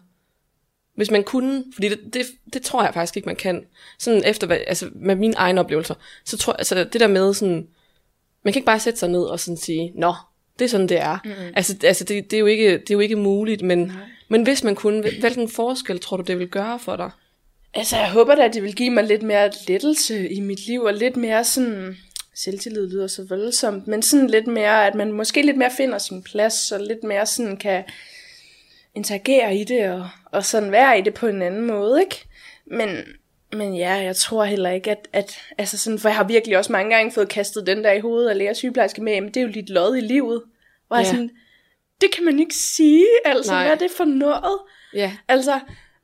[0.95, 3.67] Hvis man kunne, fordi det, det, det tror jeg faktisk ikke, man kan.
[3.99, 7.69] Sådan efter, altså med mine egne oplevelser, så tror jeg, altså det der med sådan,
[8.43, 10.15] man kan ikke bare sætte sig ned og sådan sige, nå,
[10.59, 11.19] det er sådan, det er.
[11.25, 11.31] Mm.
[11.57, 13.93] Altså, altså det, det, er jo ikke, det er jo ikke muligt, men,
[14.29, 17.11] men hvis man kunne, hvil- hvilken forskel tror du, det vil gøre for dig?
[17.75, 20.83] Altså, jeg håber da, at det vil give mig lidt mere lettelse i mit liv,
[20.83, 21.97] og lidt mere sådan...
[22.35, 26.23] Selvtillid lyder så voldsomt, men sådan lidt mere, at man måske lidt mere finder sin
[26.23, 27.85] plads, og lidt mere sådan kan
[28.95, 32.25] interagere i det, og, og sådan være i det på en anden måde, ikke?
[32.67, 32.89] Men,
[33.53, 36.73] men ja, jeg tror heller ikke, at, at altså sådan, for jeg har virkelig også
[36.73, 39.43] mange gange fået kastet den der i hovedet og lære sygeplejerske med, men det er
[39.43, 40.43] jo lidt lod i livet.
[40.89, 41.11] Og jeg Ja.
[41.11, 41.31] er sådan,
[42.01, 43.63] det kan man ikke sige, altså, Nej.
[43.65, 44.59] Hvad er det for noget?
[44.95, 45.61] Ja, Altså,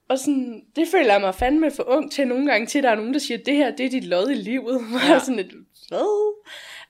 [0.08, 2.90] og sådan, det føler jeg mig fandme for ung til nogle gange til, at der
[2.90, 4.80] er nogen, der siger, det her, det er dit lod i livet.
[5.08, 5.12] Ja.
[5.12, 5.18] Ja.
[5.18, 5.50] sådan et,
[5.88, 6.34] hvad?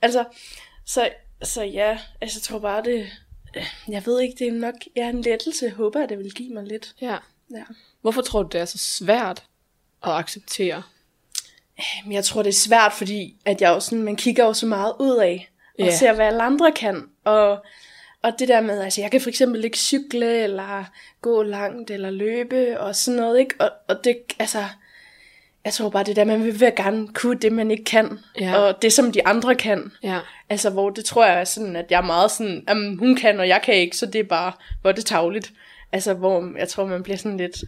[0.02, 0.24] Altså,
[0.86, 1.08] så,
[1.42, 3.06] så ja, altså, jeg tror bare, det,
[3.88, 6.32] jeg ved ikke, det er nok, jeg er en lettelse, jeg håber, at det vil
[6.34, 6.94] give mig lidt.
[7.00, 7.16] ja.
[7.54, 7.62] Ja.
[8.00, 9.44] Hvorfor tror du, det er så svært
[10.04, 10.82] at acceptere?
[12.04, 14.66] Men jeg tror, det er svært, fordi at jeg jo sådan, man kigger jo så
[14.66, 15.96] meget ud af, og Ja.
[15.96, 17.02] ser, hvad alle andre kan.
[17.24, 17.64] Og,
[18.22, 20.84] og det der med, altså jeg kan for eksempel ikke cykle, eller
[21.22, 23.54] gå langt, eller løbe, og sådan noget, ikke?
[23.58, 24.64] Og, og det, altså,
[25.64, 28.56] jeg tror bare, det der, man vil vil gerne kunne det, man ikke kan, Ja.
[28.56, 29.92] og det, som de andre kan.
[30.02, 33.16] Ja, Altså, hvor det tror jeg er sådan, at jeg er meget sådan, jamen, hun
[33.16, 35.52] kan, og jeg kan ikke, så det er bare, hvor det tagligt.
[35.92, 37.64] Altså, hvor jeg tror, man bliver sådan lidt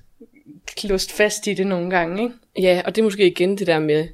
[0.66, 2.34] klust fast i det nogle gange, ikke?
[2.58, 4.08] ja og det er måske igen det der med,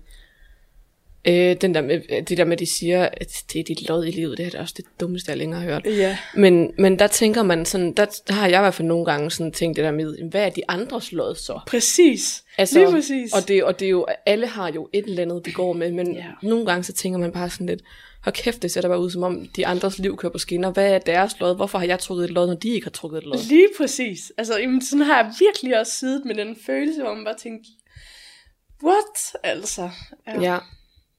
[1.25, 4.11] øh, den der med, det der med, de siger, at det er dit lod i
[4.11, 5.87] livet, det er da også det dummeste, jeg længere har hørt.
[5.87, 6.19] Ja.
[6.35, 9.31] Men, men der tænker man sådan, der, der har jeg i hvert fald nogle gange
[9.31, 11.61] sådan tænkt det der med, hvad er de andres lod så?
[11.67, 12.45] Præcis.
[12.59, 13.33] Altså, Lige præcis.
[13.33, 15.93] Og det, og det er jo, alle har jo et eller andet, de går med,
[15.93, 16.25] men ja.
[16.43, 17.83] nogle gange så tænker man bare sådan lidt,
[18.25, 20.71] hold kæft, det ser da bare ud som om, de andres liv kører på skinner.
[20.71, 21.57] Hvad er deres lod?
[21.57, 23.49] Hvorfor har jeg trukket et lod, når de ikke har trukket et lod?
[23.49, 24.33] Lige præcis.
[24.39, 27.71] Altså, jamen, sådan har jeg virkelig også siddet med den følelse, hvor man bare tænkte,
[28.85, 29.37] what?
[29.43, 29.91] Altså.
[30.27, 30.41] Ja.
[30.41, 30.59] Ja.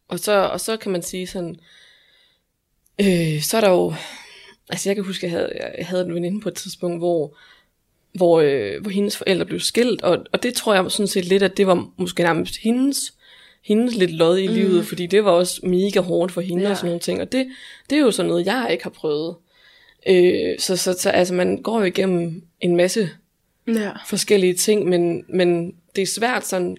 [0.07, 1.55] Og så, og så kan man sige sådan,
[3.01, 3.93] øh, så er der jo,
[4.69, 7.37] altså jeg kan huske, jeg havde, jeg havde en veninde på et tidspunkt, hvor,
[8.13, 11.43] hvor, øh, hvor hendes forældre blev skilt, og, og det tror jeg sådan set lidt,
[11.43, 13.13] at det var måske nærmest hendes,
[13.63, 14.85] hendes lidt lod i livet, mm.
[14.85, 16.69] fordi det var også mega hårdt for hende ja.
[16.69, 17.47] Og sådan nogle ting, og det,
[17.89, 19.35] det er jo sådan noget, jeg ikke har prøvet.
[20.07, 23.09] Øh, så, så, så altså, man går jo igennem en masse
[23.67, 23.91] ja.
[24.07, 26.77] forskellige ting, men, men det er svært sådan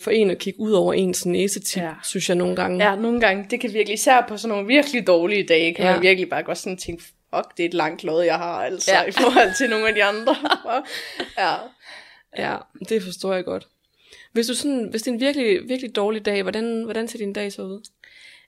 [0.00, 1.92] for en at kigge ud over ens næsetip, ja.
[2.04, 2.90] Synes jeg nogle gange.
[2.90, 5.92] Ja, nogle gange, det kan virkelig, især på sådan nogle virkelig dårlige dage, kan Ja.
[5.92, 7.02] man virkelig bare godt sådan tænke,
[7.34, 9.02] fuck, det er et langt lod, jeg har, altså, ja.
[9.02, 10.36] i forhold til nogle af de andre.
[11.38, 11.54] ja.
[12.38, 12.56] Ja,
[12.88, 13.68] det forstår jeg godt.
[14.32, 17.32] Hvis, du sådan, hvis det er en virkelig, virkelig dårlig dag, hvordan, hvordan ser din
[17.32, 17.80] dag så ud?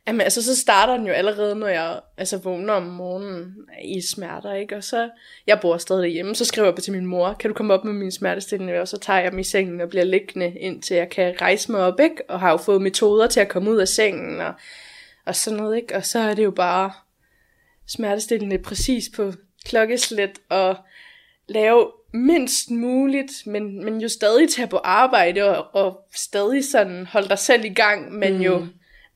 [0.07, 4.55] Jamen, altså, så starter den jo allerede, når jeg altså, vågner om morgenen i smerter,
[4.55, 4.77] ikke?
[4.77, 5.11] Og så,
[5.47, 7.93] jeg bor stadig hjemme, så skriver jeg til min mor, kan du komme op med
[7.93, 11.35] min smertestillende, og så tager jeg dem i sengen og bliver liggende, indtil jeg kan
[11.41, 12.31] rejse mig op, ikke?
[12.31, 14.53] Og har jo fået metoder til at komme ud af sengen, og,
[15.27, 15.97] og sådan noget, ikke?
[15.97, 16.93] Og så er det jo bare
[17.89, 19.33] smertestillende præcis på
[19.65, 20.77] klokkeslæt, og
[21.49, 27.29] lave mindst muligt, men, men jo stadig tage på arbejde, og, og stadig sådan holde
[27.29, 28.41] dig selv i gang, men mm.
[28.41, 28.67] jo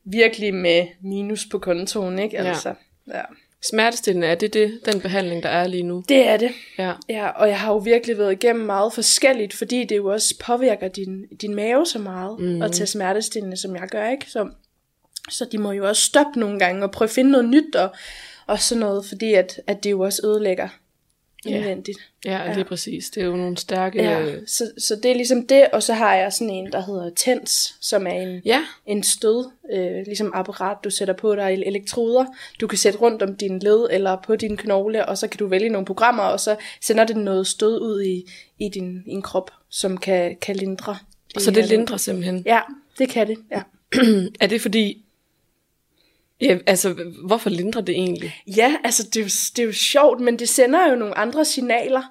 [0.05, 2.37] virkelig med minus på kontoen, ikke?
[2.37, 2.49] Ja.
[2.49, 2.75] Altså,
[3.09, 3.23] ja.
[3.71, 6.03] Smertestillende, er det, det den behandling, der er lige nu?
[6.09, 6.51] Det er det.
[6.79, 6.93] Ja.
[7.09, 10.89] Ja, og jeg har jo virkelig været igennem meget forskelligt, fordi det jo også påvirker
[10.89, 12.63] din, din mave så meget, mm.
[12.63, 14.31] at tage smertestillende, som jeg gør, ikke?
[14.31, 14.49] Så,
[15.31, 17.91] så de må jo også stoppe nogle gange og prøve at finde noget nyt og,
[18.47, 20.73] og sådan noget, fordi at, at det jo også ødelægger Ja.
[21.47, 21.99] Indvendigt.
[22.25, 23.11] Ja, ja, lige præcis.
[23.11, 24.03] Det er jo nogle stærke...
[24.03, 27.11] Ja, så, så det er ligesom det, og så har jeg sådan en, der hedder
[27.17, 32.25] TENS, som er en, Ja, en stød, øh, ligesom apparat, du sætter på dig elektroder.
[32.61, 35.47] Du kan sætte rundt om din led eller på din knogle, og så kan du
[35.47, 38.25] vælge nogle programmer, og så sender det noget stød ud i,
[38.59, 40.97] i din, din krop, som kan, kan lindre.
[41.39, 42.43] så det lindrer simpelthen.
[42.47, 42.61] Ja,
[42.99, 43.63] det kan det, ja.
[44.41, 45.05] Er det fordi...
[46.41, 46.95] Ja, altså,
[47.27, 48.35] hvorfor lindrer det egentlig?
[48.57, 51.45] Ja, altså det er, jo, det er jo sjovt, men det sender jo nogle andre
[51.45, 52.03] signaler,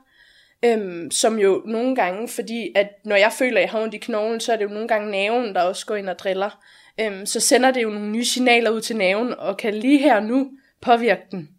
[0.66, 3.98] øhm, som jo nogle gange, fordi at når jeg føler, at jeg har ondt i
[3.98, 6.60] knoglen, så er det jo nogle gange naven, der også går ind og driller.
[7.00, 10.16] Øhm, så sender det jo nogle nye signaler ud til naven, og kan lige her
[10.16, 11.50] og nu påvirke den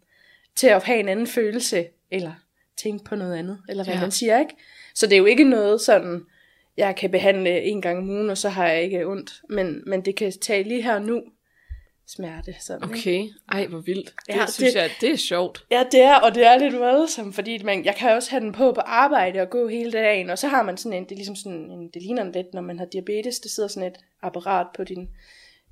[0.55, 2.31] til at have en anden følelse, eller
[2.77, 3.97] tænke på noget andet, eller hvad Ja.
[3.99, 4.03] ja.
[4.03, 4.55] man siger, ikke?
[4.95, 6.21] Så det er jo ikke noget sådan,
[6.77, 10.01] jeg kan behandle en gang om ugen, og så har jeg ikke ondt, men, men
[10.01, 11.21] det kan tage lige her og nu
[12.15, 12.55] smerte.
[12.61, 12.99] Sådan, ikke?
[12.99, 14.13] Okay, ej, hvor vildt.
[14.27, 15.65] Det Ja, synes det- jeg, det er sjovt.
[15.71, 18.51] Ja, det er, og det er lidt voldsomt, fordi man, jeg kan også have den
[18.51, 21.15] på på arbejde og gå hele dagen, og så har man sådan en, det er
[21.15, 24.67] ligesom sådan en, det ligner lidt, når man har diabetes, det sidder sådan et apparat
[24.75, 25.09] på din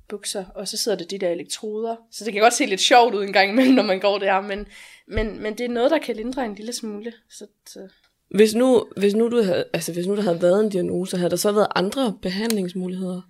[0.08, 1.96] bukser, og så sidder der de der elektroder.
[2.10, 4.40] Så det kan godt se lidt sjovt ud en gang imellem, når man går der,
[4.40, 4.66] men,
[5.08, 7.12] men, men det er noget, der kan lindre en lille smule.
[7.30, 7.88] Så, så.
[8.34, 11.30] Hvis nu, hvis nu, du havde, altså, hvis nu der havde været en diagnose, havde
[11.30, 13.20] der så været andre behandlingsmuligheder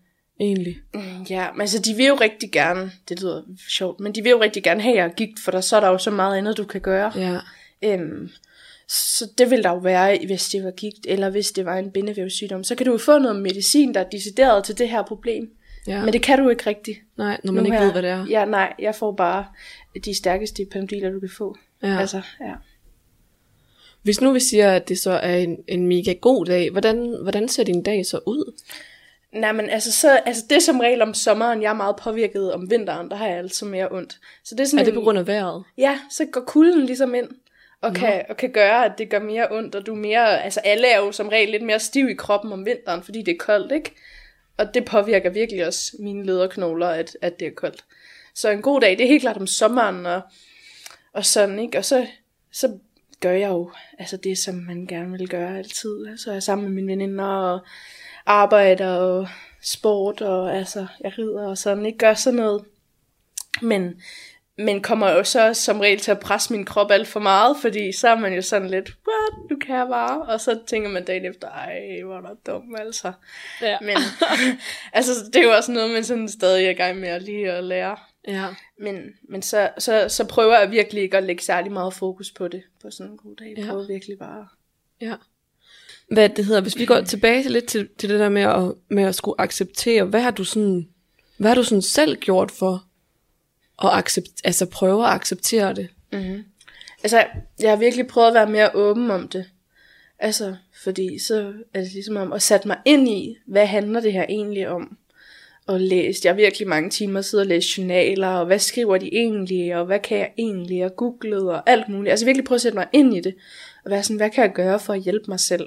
[0.40, 0.78] egentlig?
[0.94, 4.30] Mm, Ja, men altså de vil jo rigtig gerne, det lyder sjovt, men de vil
[4.30, 6.56] jo rigtig gerne have jer gigt, for der, så er der jo så meget andet,
[6.56, 7.12] du kan gøre.
[7.16, 7.38] Ja.
[7.82, 8.28] Øhm,
[8.88, 11.90] så det vil der jo være, hvis det var gigt, eller hvis det var en
[11.90, 12.64] bindevævssygdom.
[12.64, 15.50] Så kan du jo få noget medicin, der er decideret til det her problem.
[15.86, 16.04] ja.
[16.04, 16.98] Men det kan du ikke rigtigt.
[17.16, 18.26] Nej, når man Nu ikke her- ved, hvad det er.
[18.30, 19.46] Ja, nej, jeg får bare
[20.04, 21.56] de stærkeste panodiler, du kan få.
[21.82, 21.98] Ja.
[22.00, 22.52] Altså, ja.
[24.02, 27.48] Hvis nu vi siger, at det så er en, en mega god dag, hvordan, hvordan
[27.48, 28.52] ser din dag så ud?
[29.32, 32.52] Nej, men altså, så, altså det er som regel om sommeren, jeg er meget påvirket
[32.52, 34.18] om vinteren, der har jeg altså mere ondt.
[34.44, 35.64] Så det er sådan Er det en- på grund af vejret?
[35.78, 37.28] Ja, så går kulden ligesom ind,
[37.80, 40.60] og kan, og kan gøre, at det gør mere ondt, og du er mere, altså
[40.60, 43.38] alle er jo som regel lidt mere stiv i kroppen om vinteren, fordi det er
[43.38, 43.94] koldt, ikke?
[44.56, 47.84] Og det påvirker virkelig også mine lederknogler, at, at det er koldt.
[48.34, 50.20] Så en god dag, det er helt klart om sommeren, og,
[51.12, 51.78] og sådan, ikke?
[51.78, 52.06] Og så,
[52.52, 52.78] så
[53.20, 56.18] gør jeg jo altså det, som man gerne vil gøre altid.
[56.18, 57.60] Så er jeg sammen med mine veninder, og
[58.26, 59.28] arbejder, og
[59.62, 61.98] sport, og altså, jeg rider og sådan, ikke?
[61.98, 62.64] Gør sådan noget.
[63.62, 64.02] Men,
[64.58, 67.92] men kommer jo så som regel til at presse min krop alt for meget, fordi
[67.92, 71.04] så er man jo sådan lidt, what, du kan jeg bare, og så tænker man
[71.04, 73.12] dagen efter, ej, hvor er der dum, altså.
[73.62, 73.76] Ja.
[73.80, 73.96] Men
[74.92, 77.52] altså, det er jo også noget, man sådan stadig er i gang med at lige
[77.52, 77.96] at lære.
[78.28, 78.46] Ja.
[78.78, 78.96] Men,
[79.28, 82.62] men så, så, så prøver jeg virkelig ikke at lægge særlig meget fokus på det,
[82.82, 83.54] på sådan en god dag.
[83.56, 83.70] Jeg Ja.
[83.70, 84.48] prøver virkelig bare.
[85.00, 85.14] Ja.
[86.10, 88.72] Hvad det hedder, hvis vi går tilbage til lidt til, til det der med at,
[88.88, 90.88] med at skulle acceptere, hvad har du sådan,
[91.36, 92.84] hvad har du sådan selv gjort for
[93.84, 95.88] at accept, altså prøve at acceptere det?
[97.02, 97.26] Altså,
[97.60, 99.50] jeg har virkelig prøvet at være mere åben om det.
[100.18, 104.12] Altså, fordi så er det ligesom om at sætte mig ind i, hvad handler det
[104.12, 104.98] her egentlig om?
[105.68, 109.14] Og læst, jeg har virkelig mange timer siddet og læst journaler, og hvad skriver de
[109.14, 112.10] egentlig, og hvad kan jeg egentlig, og googlet, og alt muligt.
[112.10, 113.34] Altså virkelig prøve at sætte mig ind i det,
[113.84, 115.66] og være sådan, hvad kan jeg gøre for at hjælpe mig selv?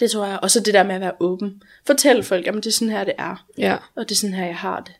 [0.00, 0.38] Det tror jeg.
[0.42, 1.62] Og så det der med at være åben.
[1.86, 3.46] Fortæl folk, jamen det er sådan her, det er.
[3.58, 3.76] Ja.
[3.94, 4.94] Og det er sådan her, jeg har det.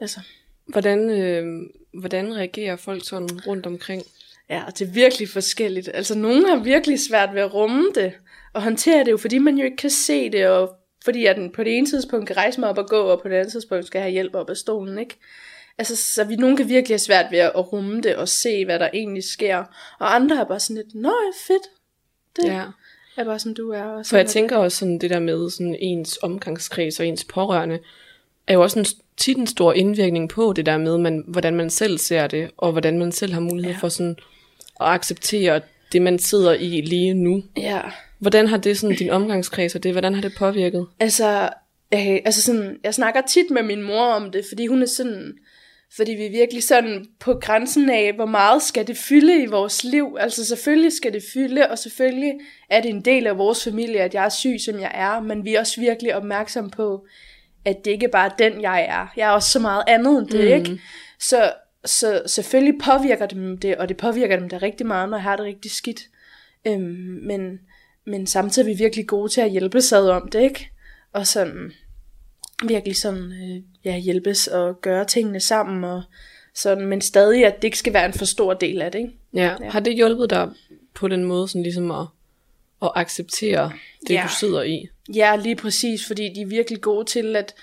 [0.00, 0.20] Altså,
[0.68, 1.68] Hvordan, øh,
[2.00, 4.02] hvordan reagerer folk sådan rundt omkring?
[4.50, 5.90] Ja, og det er virkelig forskelligt.
[5.94, 8.12] Altså, nogen har virkelig svært ved at rumme det,
[8.52, 11.52] og håndtere det jo, fordi man jo ikke kan se det, og fordi jeg den
[11.52, 13.86] på det ene tidspunkt kan rejse mig op og gå, og på det andet tidspunkt
[13.86, 15.16] skal jeg have hjælp op af stolen, ikke?
[15.78, 18.78] Altså, så vi, nogen kan virkelig have svært ved at rumme det, og se, hvad
[18.78, 19.58] der egentlig sker.
[19.98, 21.12] Og andre er bare sådan lidt, nå
[21.46, 21.62] fedt.
[22.36, 22.64] Det Ja.
[23.16, 23.82] er bare sådan, du er.
[23.82, 27.06] Og For jeg sådan er tænker også sådan det der med sådan ens omgangskreds og
[27.06, 27.78] ens pårørende,
[28.46, 31.70] er jo også en, tit en stor indvirkning på det der med, man, hvordan man
[31.70, 33.78] selv ser det, og hvordan man selv har mulighed ja.
[33.78, 34.16] for sådan
[34.80, 35.60] at acceptere
[35.92, 37.42] det, man sidder i lige nu.
[37.56, 37.80] Ja,
[38.18, 40.86] Hvordan har det sådan din omgangskreds og det, hvordan har det påvirket?
[41.00, 41.50] Altså,
[41.94, 45.32] øh, altså sådan, jeg snakker tit med min mor om det, fordi hun er sådan,
[45.96, 49.84] fordi vi er virkelig sådan på grænsen af, hvor meget skal det fylde i vores
[49.84, 50.16] liv.
[50.20, 52.32] Altså selvfølgelig skal det fylde, og selvfølgelig
[52.70, 55.44] er det en del af vores familie, at jeg er syg, som jeg er, men
[55.44, 57.06] vi er også virkelig opmærksom på,
[57.64, 59.12] at det ikke bare er den, jeg er.
[59.16, 60.56] Jeg er også så meget andet end det, mm.
[60.56, 60.82] ikke?
[61.20, 61.52] Så,
[61.84, 65.36] så selvfølgelig påvirker dem det, og det påvirker dem da rigtig meget, når jeg har
[65.36, 66.00] det rigtig skidt.
[66.66, 67.58] Øhm, men,
[68.08, 70.70] men samtidig er vi virkelig gode til at hjælpe sig om det, ikke?
[71.12, 71.72] Og sådan
[72.66, 76.02] virkelig sådan, øh, ja, hjælpes og gøre tingene sammen, og
[76.54, 79.12] sådan, men stadig, at det ikke skal være en for stor del af det, ikke?
[79.34, 79.54] Ja.
[79.60, 79.70] ja.
[79.70, 80.50] Har det hjulpet dig
[80.94, 82.06] på den måde sådan ligesom at,
[82.82, 83.72] at acceptere
[84.08, 84.22] det, Ja.
[84.28, 84.88] du sidder i?
[85.14, 87.54] Ja, lige præcis, fordi de er virkelig gode til at,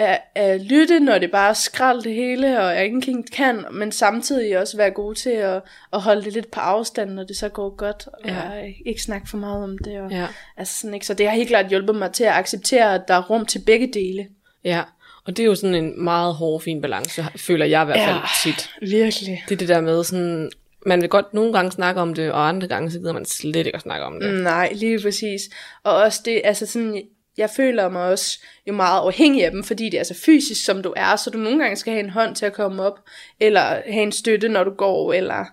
[0.00, 3.92] at, at lytte, når det bare er skrald det hele, og jeg ikke kan, men
[3.92, 7.48] samtidig også være gode til at, at holde det lidt på afstand, når det så
[7.48, 8.40] går godt, og Ja.
[8.86, 10.00] ikke snakke for meget om det.
[10.00, 10.26] Og, Ja.
[10.56, 11.06] altså sådan, ikke?
[11.06, 13.58] Så det har helt klart hjulpet mig til at acceptere, at der er rum til
[13.66, 14.26] begge dele.
[14.64, 14.82] Ja,
[15.24, 18.16] og det er jo sådan en meget hård, fin balance, føler jeg i hvert fald
[18.16, 18.50] Ja.
[18.52, 18.70] tit.
[18.90, 19.42] Virkelig.
[19.48, 20.50] Det er det der med sådan,
[20.86, 23.56] man vil godt nogle gange snakke om det, og andre gange så gider man slet
[23.66, 24.42] ikke at snakke om det.
[24.42, 25.42] Nej, lige præcis.
[25.84, 27.02] Og også det, altså sådan,
[27.40, 30.82] jeg føler mig også jo meget afhængig af dem, fordi det er så fysisk, som
[30.82, 33.00] du er, så du nogle gange skal have en hånd til at komme op,
[33.40, 35.44] eller have en støtte, når du går, eller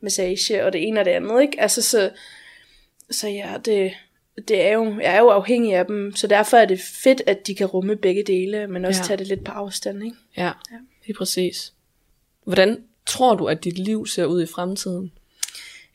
[0.00, 1.60] massage, og det ene og det andet, ikke?
[1.60, 2.10] Altså, så,
[3.10, 3.92] så ja, det,
[4.48, 7.46] det er jo, jeg er jo afhængig af dem, så derfor er det fedt, at
[7.46, 9.02] de kan rumme begge dele, men også Ja.
[9.02, 9.06] ja.
[9.06, 10.16] tage det lidt på afstand, ikke?
[10.36, 11.72] Ja, ja, lige præcis.
[12.44, 15.12] Hvordan tror du, at dit liv ser ud i fremtiden?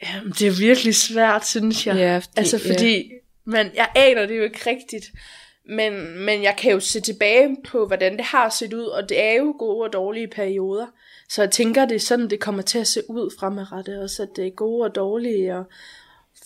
[0.04, 1.95] Jamen, det er virkelig svært, synes jeg.
[1.95, 3.12] Ja, fordi- altså, fordi
[3.47, 5.05] man, jeg aner det jo ikke rigtigt.
[5.69, 9.23] Men, men jeg kan jo se tilbage på, hvordan det har set ud, og det
[9.23, 10.86] er jo gode og dårlige perioder.
[11.29, 14.29] Så jeg tænker, det er sådan, det kommer til at se ud fremadrettet også, at
[14.36, 15.63] det er gode og dårlige, og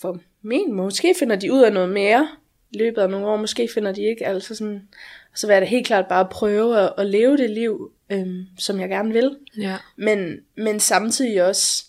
[0.00, 2.28] for min, måske finder de ud af noget mere,
[2.74, 4.88] løbet af nogle år, måske finder de ikke, altså sådan,
[5.34, 8.80] så vil jeg da helt klart bare prøve at, at leve det liv, øhm, som
[8.80, 9.76] jeg gerne vil, Ja.
[9.96, 11.84] men, men samtidig også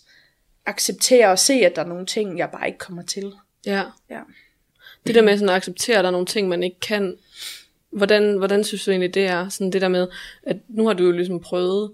[0.66, 3.32] acceptere og se, at der er nogle ting, jeg bare ikke kommer til.
[3.66, 3.82] Ja.
[4.10, 4.20] Ja.
[5.06, 7.16] Det der med sådan at acceptere, at der er nogle ting, man ikke kan.
[7.90, 9.48] Hvordan, hvordan synes du egentlig, det er?
[9.48, 10.08] Sådan det der med,
[10.42, 11.90] at nu har du jo ligesom prøvet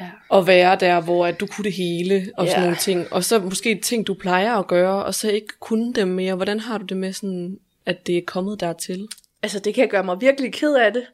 [0.00, 0.38] Ja.
[0.38, 2.64] at være der, hvor at du kunne det hele, og sådan Ja.
[2.64, 3.12] nogle ting.
[3.12, 6.34] Og så måske ting, du plejer at gøre, og så ikke kunne dem mere.
[6.34, 9.08] Hvordan har du det med sådan, at det er kommet dertil?
[9.42, 11.04] Altså, det kan gøre mig virkelig ked af det.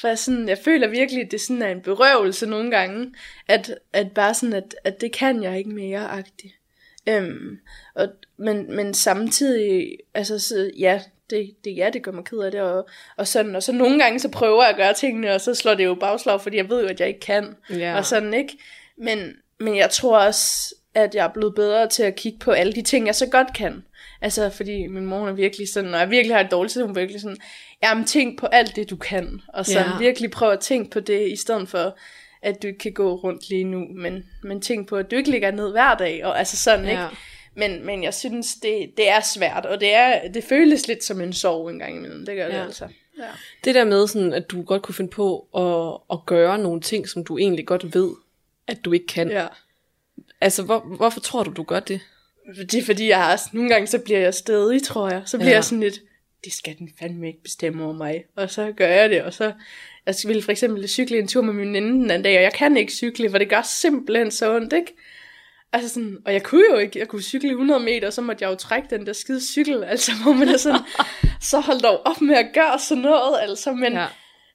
[0.00, 3.14] For jeg, sådan, jeg føler virkelig, at det sådan er en berøvelse nogle gange,
[3.48, 6.54] at, at bare sådan, at, at det kan jeg ikke mere, agtigt.
[7.08, 7.58] Øhm,
[7.94, 12.50] og, men, men samtidig, altså så, ja, det, det, ja, det gør mig ked af
[12.50, 15.40] det, og, og sådan, og så nogle gange, så prøver jeg at gøre tingene, og
[15.40, 17.96] så slår det jo bagslag, fordi jeg ved jo, at jeg ikke kan, Ja.
[17.96, 18.58] og sådan, ikke?
[18.98, 19.18] Men,
[19.60, 22.82] men jeg tror også, at jeg er blevet bedre til at kigge på alle de
[22.82, 23.84] ting, jeg så godt kan.
[24.20, 26.96] Altså, fordi min mor er virkelig sådan, når jeg virkelig har et dårligt tid, hun
[26.96, 27.36] virkelig sådan,
[27.82, 29.40] jamen tænk på alt det, du kan.
[29.48, 29.90] Og så Ja.
[29.90, 29.98] ja.
[29.98, 31.96] virkelig prøv at tænke på det, i stedet for,
[32.42, 33.86] at du ikke kan gå rundt lige nu.
[33.94, 36.24] Men, men tænk på, at du ikke ligger ned hver dag.
[36.24, 37.00] Og altså sådan, ikke?
[37.02, 37.08] Ja.
[37.54, 41.20] Men, men jeg synes, det, det er svært, og det, er, det føles lidt som
[41.20, 42.26] en sorg en gang imellem.
[42.26, 42.64] Det gør det Ja.
[42.64, 42.88] altså.
[43.18, 43.28] Ja.
[43.64, 47.08] Det der med, sådan, at du godt kunne finde på at, at gøre nogle ting,
[47.08, 48.10] som du egentlig godt ved,
[48.66, 49.30] at du ikke kan.
[49.30, 49.46] ja.
[50.40, 52.00] Altså, hvor, hvorfor tror du, du gør det?
[52.56, 55.22] Det er fordi, jeg har, nogle gange så bliver jeg stedig, tror jeg.
[55.26, 55.54] Så bliver ja.
[55.54, 56.00] jeg sådan lidt,
[56.44, 58.24] det skal den fandme ikke bestemme over mig.
[58.36, 59.52] Og så gør jeg det, og så...
[60.06, 62.52] Jeg ville for eksempel cykle en tur med min veninde den anden dag, og jeg
[62.52, 64.96] kan ikke cykle, for det gør simpelthen så ondt, ikke?
[65.72, 68.50] Altså sådan, og jeg kunne jo ikke, jeg kunne cykle 100 meter, så måtte jeg
[68.50, 70.80] jo trække den der skide cykel, altså hvor man er sådan,
[71.50, 74.06] så hold dog op med at gøre sådan noget, altså, men, Ja.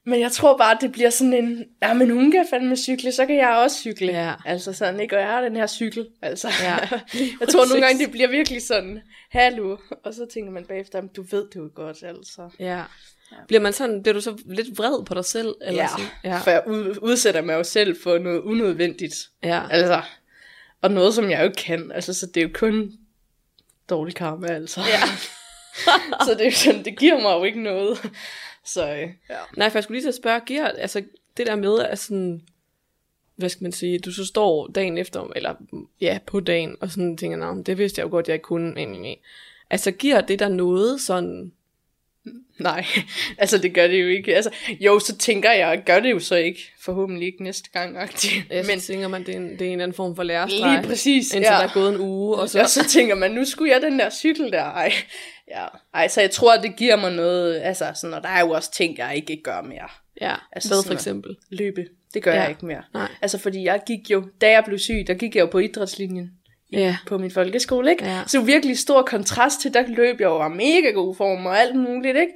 [0.06, 3.12] men jeg tror bare, at det bliver sådan en, ja, men hun kan fandme cykle,
[3.12, 4.34] så kan jeg også cykle, Ja.
[4.46, 6.78] altså sådan, ikke, og jeg har den her cykel, altså, Ja,
[7.42, 9.00] jeg tror nogle gange, det bliver virkelig sådan,
[9.32, 12.50] hallo, og så tænker man bagefter, "Men du ved det jo godt, altså.
[12.60, 12.82] Ja.
[13.48, 15.56] Bliver man sådan, bliver du så lidt vred på dig selv?
[15.62, 16.06] Eller Ja, sådan?
[16.24, 19.64] ja, for jeg ud, udsætter mig jo selv for noget unødvendigt, ja.
[19.70, 20.02] altså,
[20.82, 22.94] og noget, som jeg jo ikke kan, altså, så det er jo kun
[23.90, 24.82] dårlig karma, altså.
[24.82, 25.00] Ja.
[26.26, 28.12] så det er jo sådan, det giver mig jo ikke noget.
[28.66, 29.36] Så øh, ja.
[29.58, 31.04] Nej, for jeg skulle lige til at spørge, giver, altså
[31.38, 32.42] det der med, at sådan,
[33.36, 35.56] hvad skal man sige, du så står dagen efter, eller
[36.02, 38.86] ja, på dagen, og sådan tænker, nej, det vidste jeg jo godt, jeg ikke kunne.
[38.86, 39.16] Nej.
[39.70, 41.52] Altså giver det der noget sådan,
[42.60, 42.86] Nej,
[43.38, 44.36] altså det gør det jo ikke.
[44.36, 46.60] Altså, jo, så tænker jeg, gør det jo så ikke.
[46.82, 47.98] Forhåbentlig ikke næste gang.
[48.52, 50.72] ja, Men tænker man, det er en, det er en eller anden form for lærestreg.
[50.80, 51.58] lige præcis, Indtil ja.
[51.58, 52.62] der er gået en uge, og så...
[52.62, 54.64] Og så tænker man, nu skulle jeg den der cykel der.
[54.64, 54.94] Ej,
[55.52, 55.66] ja.
[55.94, 57.60] Ej så jeg tror, det giver mig noget.
[57.64, 59.90] Altså, sådan, og der er jo også ting, jeg ikke gør mere.
[60.22, 61.36] Ja, Altså hvad for eksempel?
[61.50, 62.38] Løbe, det gør Ja.
[62.38, 62.42] ja.
[62.44, 62.84] jeg ikke mere.
[62.94, 63.08] Nej.
[63.22, 66.32] Altså, fordi jeg gik jo, da jeg blev syg, der gik jeg jo på idrætslinjen.
[66.72, 66.98] Ja.
[67.08, 68.06] på min folkeskole, ikke?
[68.06, 68.22] Ja.
[68.28, 71.76] Så virkelig stor kontrast til, der løb jeg jo var mega god form og alt
[71.76, 72.34] muligt, ikke?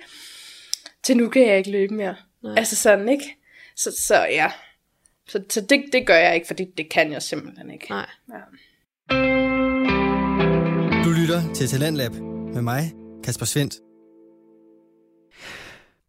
[1.03, 2.15] Til nu kan jeg ikke løbe mere.
[2.43, 2.53] Nej.
[2.57, 3.37] Altså sådan, ikke?
[3.75, 4.51] Så, så ja.
[5.27, 7.85] Så, så det, det gør jeg ikke, fordi det kan jeg simpelthen ikke.
[7.89, 8.09] Nej.
[8.33, 8.39] Ja.
[11.03, 12.11] Du lytter til Talentlab
[12.53, 12.91] med mig,
[13.23, 13.90] Kasper Svendt.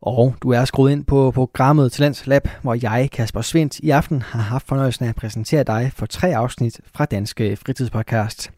[0.02, 4.22] Og du er skruet ind på programmet Talents Lab, hvor jeg, Kasper Svendt, i aften
[4.22, 8.50] har haft fornøjelsen af at præsentere dig for tre afsnit fra Danske Fritidspodcast.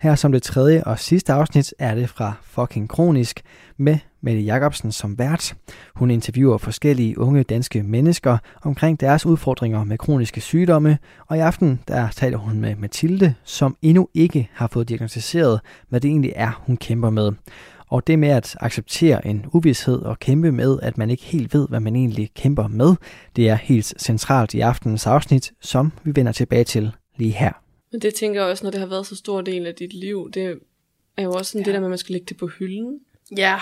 [0.00, 3.42] Her som det tredje og sidste afsnit er det fra Fucking Kronisk
[3.76, 5.54] med Mette Jacobsen som vært.
[5.94, 11.80] Hun interviewer forskellige unge danske mennesker omkring deres udfordringer med kroniske sygdomme, og i aften
[11.88, 16.62] der taler hun med Mathilde, som endnu ikke har fået diagnostiseret, hvad det egentlig er,
[16.66, 17.32] hun kæmper med.
[17.88, 21.68] Og det med at acceptere en uvidshed og kæmpe med, at man ikke helt ved,
[21.68, 22.94] hvad man egentlig kæmper med,
[23.36, 27.52] det er helt centralt i aftenens afsnit, som vi vender tilbage til lige her.
[27.92, 30.30] Men det tænker jeg også, når det har været så stor del af dit liv,
[30.34, 30.60] det
[31.16, 31.64] er jo også sådan ja.
[31.64, 33.00] det der med, at man skal lægge det på hylden.
[33.36, 33.60] Ja,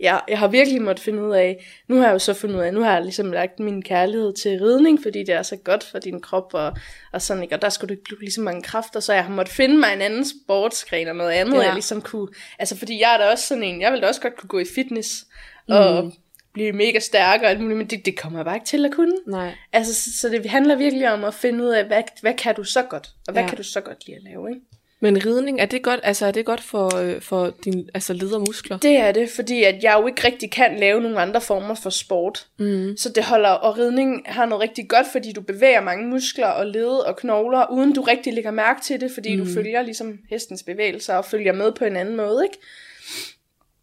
[0.00, 2.60] ja, jeg har virkelig måttet finde ud af, nu har jeg jo så fundet ud
[2.60, 5.84] af, nu har jeg ligesom lagt min kærlighed til ridning, fordi det er så godt
[5.84, 6.72] for din krop, og,
[7.12, 7.54] og sådan, ikke?
[7.54, 9.78] og der skulle du ikke bruge lige så mange kræfter, så jeg har måttet finde
[9.78, 11.60] mig en anden sportsgren og noget andet, Ja.
[11.60, 14.20] jeg ligesom kunne, altså fordi jeg er da også sådan en, jeg vil da også
[14.20, 15.24] godt kunne gå i fitness,
[15.68, 16.12] og Mm.
[16.52, 18.92] blive mega stærk og alt muligt, men det, det kommer jeg bare ikke til at
[18.92, 19.16] kunne.
[19.26, 19.54] Nej.
[19.72, 22.64] Altså, så, så det handler virkelig om at finde ud af, hvad, hvad kan du
[22.64, 23.48] så godt, og hvad ja.
[23.48, 24.60] kan du så godt lide at lave, ikke?
[25.00, 28.78] Men ridning, er det godt, altså er det godt for, øh, for din altså ledermuskler?
[28.78, 31.90] Det er det, fordi at jeg jo ikke rigtig kan lave nogle andre former for
[31.90, 32.46] sport.
[32.58, 32.96] Mm.
[32.96, 36.66] Så det holder, og ridning har noget rigtig godt, fordi du bevæger mange muskler og
[36.66, 39.44] led og knogler, uden du rigtig lægger mærke til det, fordi mm.
[39.44, 42.58] du følger ligesom hestens bevægelser og følger med på en anden måde, ikke?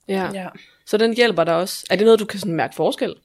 [0.08, 0.30] Ja.
[0.34, 0.48] Ja.
[0.86, 1.86] Så den hjælper dig også.
[1.90, 3.16] Er det noget, du kan sådan mærke forskel?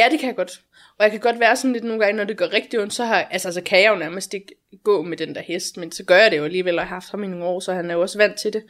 [0.00, 0.60] Ja, det kan jeg godt.
[0.98, 3.04] Og jeg kan godt være sådan lidt nogle gange, når det går rigtig ondt, så,
[3.04, 6.04] har, altså, så kan jeg jo nærmest ikke gå med den der hest, men så
[6.04, 7.90] gør jeg det jo alligevel, og jeg har haft ham i nogle år, så han
[7.90, 8.62] er jo også vant til det.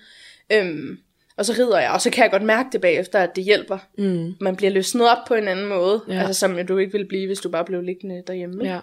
[0.53, 0.99] Øhm,
[1.37, 3.78] og så rider jeg, og så kan jeg godt mærke det bagefter, at det hjælper.
[3.99, 4.35] Mm.
[4.41, 6.14] Man bliver løsnet op på en anden måde, Ja.
[6.14, 6.20] ja.
[6.26, 8.64] altså som du ikke ville blive, hvis du bare blev liggende derhjemme.
[8.64, 8.81] Ja.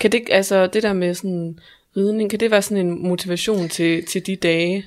[0.00, 1.58] Kan det, altså det der med sådan
[1.96, 4.84] ridning, kan det være sådan en motivation til, til de dage?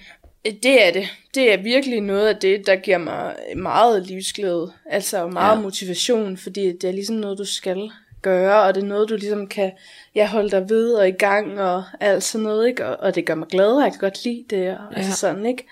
[0.63, 1.07] Det er det.
[1.35, 4.71] Det er virkelig noget af det, der giver mig meget livsglæde.
[4.85, 5.61] Altså meget Ja.
[5.61, 7.91] motivation, fordi det er ligesom noget, du skal
[8.21, 9.71] gøre, og det er noget, du ligesom kan
[10.15, 12.85] ja, holde dig ved og i gang og alt sådan noget, ikke?
[12.85, 14.77] Og, og det gør mig glad, og jeg kan godt lide det, og.
[14.91, 14.97] Ja.
[14.97, 15.67] altså sådan, ikke?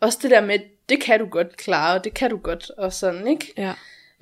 [0.00, 0.58] Også det der med,
[0.88, 3.52] det kan du godt klare, og det kan du godt, og sådan, ikke?
[3.56, 3.72] Ja.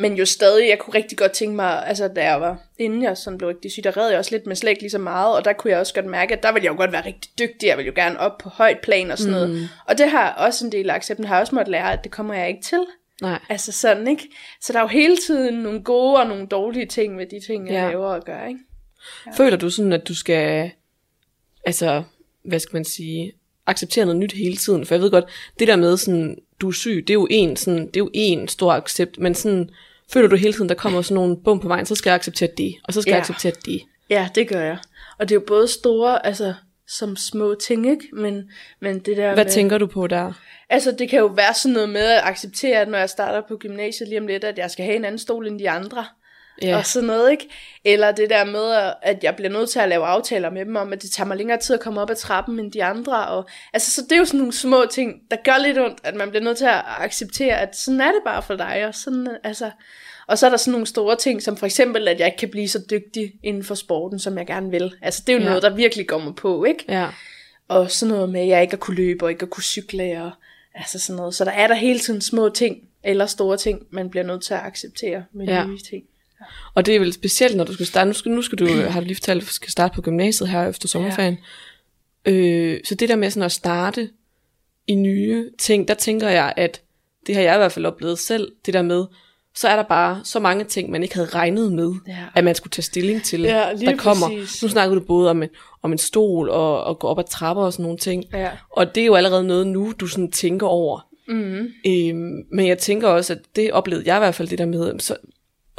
[0.01, 3.17] Men jo stadig, jeg kunne rigtig godt tænke mig, altså da jeg var, inden jeg
[3.17, 5.45] sådan blev rigtig syg, der red jeg også lidt med ikke lige så meget, og
[5.45, 7.67] der kunne jeg også godt mærke, at der ville jeg jo godt være rigtig dygtig,
[7.67, 9.39] jeg ville jo gerne op på højt plan og sådan mm.
[9.39, 9.69] noget.
[9.87, 12.13] Og det har også en del af accepten, har jeg også måttet lære, at det
[12.13, 12.79] kommer jeg ikke til.
[13.23, 13.39] Nej.
[13.49, 14.29] Altså sådan, ikke?
[14.61, 17.67] Så der er jo hele tiden nogle gode og nogle dårlige ting ved de ting,
[17.67, 17.83] jeg Ja.
[17.83, 17.89] ja.
[17.89, 18.61] laver og gør, ikke?
[19.37, 20.71] Føler du sådan, at du skal,
[21.65, 22.03] altså,
[22.45, 23.33] hvad skal man sige,
[23.67, 24.87] acceptere noget nyt hele tiden?
[24.87, 25.25] For jeg ved godt,
[25.59, 28.11] det der med sådan, du er syg, det er jo en, sådan, det er jo
[28.15, 29.71] en stor accept, men sådan,
[30.13, 32.49] føler du hele tiden, der kommer sådan nogle bum på vejen, så skal jeg acceptere
[32.57, 33.15] det, og så skal ja.
[33.15, 33.81] jeg acceptere det.
[34.11, 34.79] Ja, det gør jeg.
[35.19, 36.55] Og det er jo både store, altså
[36.89, 38.09] som små ting, ikke?
[38.13, 38.51] Men,
[38.81, 39.53] men det der Hvad med...
[39.53, 40.33] tænker du på der?
[40.71, 43.57] Altså, det kan jo være sådan noget med at acceptere, at når jeg starter på
[43.57, 46.05] gymnasiet lige om lidt, at jeg skal have en anden stol end de andre.
[46.63, 46.77] Ja.
[46.77, 47.49] Og sådan noget, ikke?
[47.85, 50.93] Eller det der med, at jeg bliver nødt til at lave aftaler med dem om,
[50.93, 53.27] at det tager mig længere tid at komme op ad trappen end de andre.
[53.29, 56.15] Og, altså, så det er jo sådan nogle små ting, der gør lidt ondt, at
[56.15, 58.87] man bliver nødt til at acceptere, at sådan er det bare for dig.
[58.87, 59.71] Og, sådan, altså,
[60.27, 62.51] og så er der sådan nogle store ting, som for eksempel, at jeg ikke kan
[62.51, 64.93] blive så dygtig inden for sporten, som jeg gerne vil.
[65.03, 65.49] Altså, det er jo Ja.
[65.49, 66.85] noget, der virkelig går mig på, ikke?
[66.89, 67.09] Ja.
[67.69, 70.23] Og sådan noget med, at jeg ikke at kunne løbe og ikke at kunne cykle
[70.23, 70.31] og
[70.75, 71.35] altså sådan noget.
[71.35, 74.55] Så der er der hele tiden små ting eller store ting, man bliver nødt til
[74.55, 75.65] at acceptere med ja.
[75.67, 76.05] nye ting.
[76.75, 79.01] Og det er vel specielt, når du skal starte, nu skal, nu skal du, har
[79.01, 81.39] du lige fortalt, skal starte på gymnasiet her efter sommerferien.
[82.27, 82.33] Ja.
[82.33, 84.11] Øh, så det der med sådan at starte
[84.87, 86.81] i nye ting, der tænker jeg, at
[87.27, 89.05] det har jeg i hvert fald oplevet selv, det der med,
[89.55, 92.17] så er der bare så mange ting, man ikke havde regnet med, Ja.
[92.35, 94.29] at man skulle tage stilling til, Ja, der kommer.
[94.29, 94.63] præcis.
[94.63, 95.49] Nu snakker du både om en,
[95.83, 98.25] om en stol og, og gå op ad trapper og sådan nogle ting.
[98.33, 98.51] Ja.
[98.71, 101.07] Og det er jo allerede noget nu, du sådan tænker over.
[101.29, 101.67] Mm.
[101.87, 104.99] Øhm, men jeg tænker også, at det oplevede jeg i hvert fald det der med,
[105.01, 105.17] så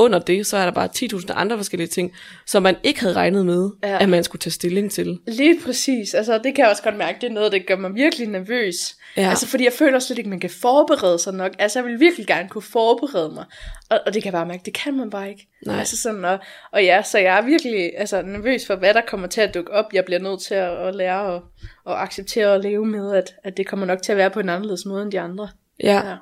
[0.02, 2.12] under det, så er der bare 10.000 andre forskellige ting,
[2.46, 4.04] som man ikke havde regnet med, ja.
[4.04, 5.20] At man skulle tage stilling til.
[5.28, 6.14] Lige præcis.
[6.14, 8.96] Altså, det kan jeg også godt mærke, det er noget, der gør mig virkelig nervøs.
[9.18, 9.30] Ja.
[9.30, 11.52] Altså, fordi jeg føler slet ikke, man kan forberede sig nok.
[11.60, 13.46] Altså, jeg vil virkelig gerne kunne forberede mig.
[13.90, 15.48] Og, og det kan jeg bare mærke, det kan man bare ikke.
[15.66, 15.80] Nej.
[15.80, 16.40] Altså sådan, og,
[16.72, 19.72] og ja, så jeg er virkelig altså, nervøs for, hvad der kommer til at dukke
[19.72, 19.86] op.
[19.94, 21.42] Jeg bliver nødt til at, at lære og,
[21.86, 24.50] og acceptere og leve med, at, at det kommer nok til at være på en
[24.50, 25.50] anderledes måde end de andre.
[25.84, 26.10] Ja.
[26.10, 26.16] Ja.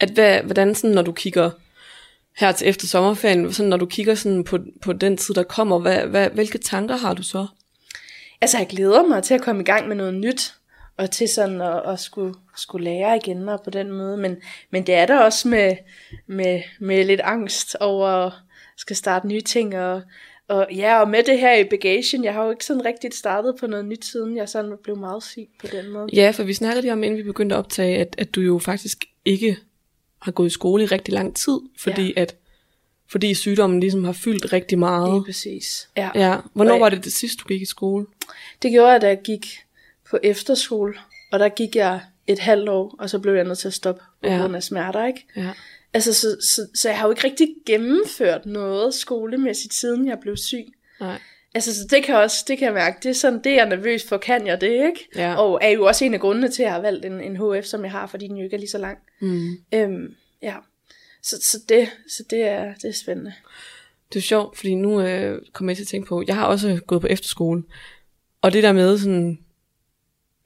[0.00, 1.50] At hvad, hvordan sådan, når du kigger
[2.38, 5.78] her til efter sommerferien, sådan, når du kigger sådan på, på den tid, der kommer,
[5.78, 7.46] hvad, hvad, hvilke tanker har du så?
[8.40, 10.54] Altså, jeg glæder mig til at komme i gang med noget nyt,
[10.96, 14.16] og til sådan at, at skulle, skulle lære igen og på den måde.
[14.16, 14.36] Men,
[14.70, 15.76] men det er der også med,
[16.26, 18.32] med, med lidt angst over at
[18.76, 19.78] skal starte nye ting.
[19.78, 20.02] Og,
[20.48, 23.54] og ja, og med det her i bagagen, jeg har jo ikke sådan rigtigt startet
[23.60, 26.06] på noget nyt, siden jeg sådan blev meget syg på den måde.
[26.12, 28.58] Ja, for vi snakkede lige om, inden vi begyndte at optage, at, at du jo
[28.58, 29.56] faktisk ikke
[30.18, 32.22] har gået i skole i rigtig lang tid, fordi ja.
[32.22, 32.34] at
[33.10, 35.12] fordi sygdommen ligesom har fyldt rigtig meget.
[35.14, 35.88] Lige præcis.
[35.96, 36.10] Ja.
[36.14, 36.36] Ja.
[36.52, 38.06] Hvornår Og- var det det sidste, du gik i skole?
[38.62, 39.46] Det gjorde jeg, da jeg gik
[40.10, 40.94] på efterskole,
[41.32, 44.02] og der gik jeg et halvt år, og så blev jeg nødt til at stoppe
[44.22, 44.36] på Ja.
[44.40, 45.26] grund af smerter, ikke?
[45.36, 45.50] Ja.
[45.94, 50.36] Altså, så, så, så jeg har jo ikke rigtig gennemført noget skolemæssigt, siden jeg blev
[50.36, 50.64] syg.
[51.00, 51.18] Nej.
[51.54, 53.68] Altså, så det kan også, det kan jeg mærke, det er sådan, det er jeg
[53.68, 55.08] nervøs for, kan jeg det, ikke?
[55.16, 55.34] Ja.
[55.34, 57.64] Og er jo også en af grundene til, at jeg har valgt en, en HF,
[57.64, 58.98] som jeg har, fordi den jo ikke er lige så lang.
[59.20, 59.50] Mm.
[59.74, 60.56] Øhm, ja,
[61.22, 63.34] så, så, det, så det, er, det er spændende.
[64.12, 66.80] Det er sjovt, fordi nu øh, kommer jeg til at tænke på, jeg har også
[66.86, 67.62] gået på efterskole,
[68.42, 69.38] og det der med sådan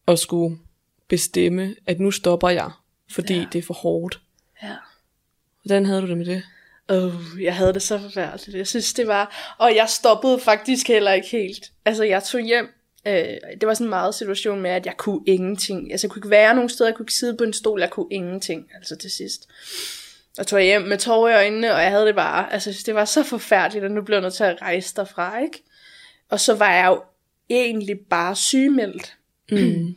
[0.09, 0.59] at skulle
[1.09, 2.71] bestemme, at nu stopper jeg,
[3.11, 3.35] fordi.
[3.35, 3.47] Ja.
[3.53, 4.21] det er for hårdt.
[4.63, 4.75] Ja.
[5.63, 6.43] Hvordan havde du det med det?
[6.93, 8.59] Oh, jeg havde det så forfærdeligt.
[8.59, 9.55] Jeg synes, det var...
[9.59, 11.73] Og jeg stoppede faktisk heller ikke helt.
[11.85, 12.69] Altså, jeg tog hjem.
[13.07, 13.15] Øh,
[13.61, 15.93] det var sådan en meget situation med, at jeg kunne ingenting.
[15.93, 16.91] Altså, jeg kunne ikke være nogen steder.
[16.91, 17.81] Jeg kunne ikke sidde på en stol.
[17.81, 18.67] Jeg kunne ingenting.
[18.75, 19.49] Altså, til sidst.
[20.39, 22.53] Og tog jeg hjem med tårer i øjnene, og jeg havde det bare...
[22.53, 25.63] Altså, det var så forfærdeligt, og nu blev jeg nødt til at rejse derfra, ikke?
[26.31, 27.03] Og så var jeg jo
[27.51, 29.17] egentlig bare sygemeldt.
[29.51, 29.95] Mm.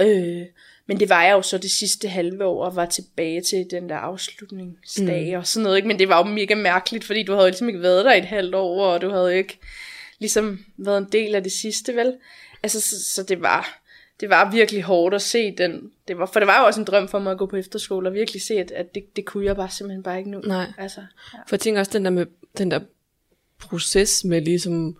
[0.00, 0.46] Øh,
[0.86, 3.88] men det var jeg jo så det sidste halve år, og var tilbage til den
[3.88, 5.38] der afslutningsdag mm.
[5.38, 5.76] og sådan noget.
[5.76, 5.88] Ikke?
[5.88, 8.24] Men det var jo mega mærkeligt, fordi du havde jo ligesom ikke været der et
[8.24, 9.58] halvt år, og du havde jo ikke
[10.18, 12.14] ligesom været en del af det sidste, vel?
[12.62, 13.80] Altså, så, så det var...
[14.20, 15.90] Det var virkelig hårdt at se den.
[16.08, 18.08] Det var, for det var jo også en drøm for mig at gå på efterskole
[18.08, 20.40] og virkelig se, at, at det, det kunne jeg bare simpelthen bare ikke nu.
[20.40, 20.66] Nej.
[20.78, 21.00] Altså,
[21.34, 21.38] ja.
[21.38, 22.26] For jeg tænker også den der med
[22.58, 22.80] den der
[23.58, 24.96] proces med ligesom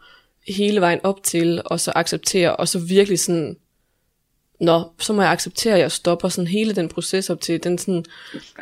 [0.48, 3.56] hele vejen op til, og så acceptere, og så virkelig sådan
[4.60, 7.78] nå, så må jeg acceptere, at jeg stopper sådan hele den proces op til, den
[7.78, 8.04] sådan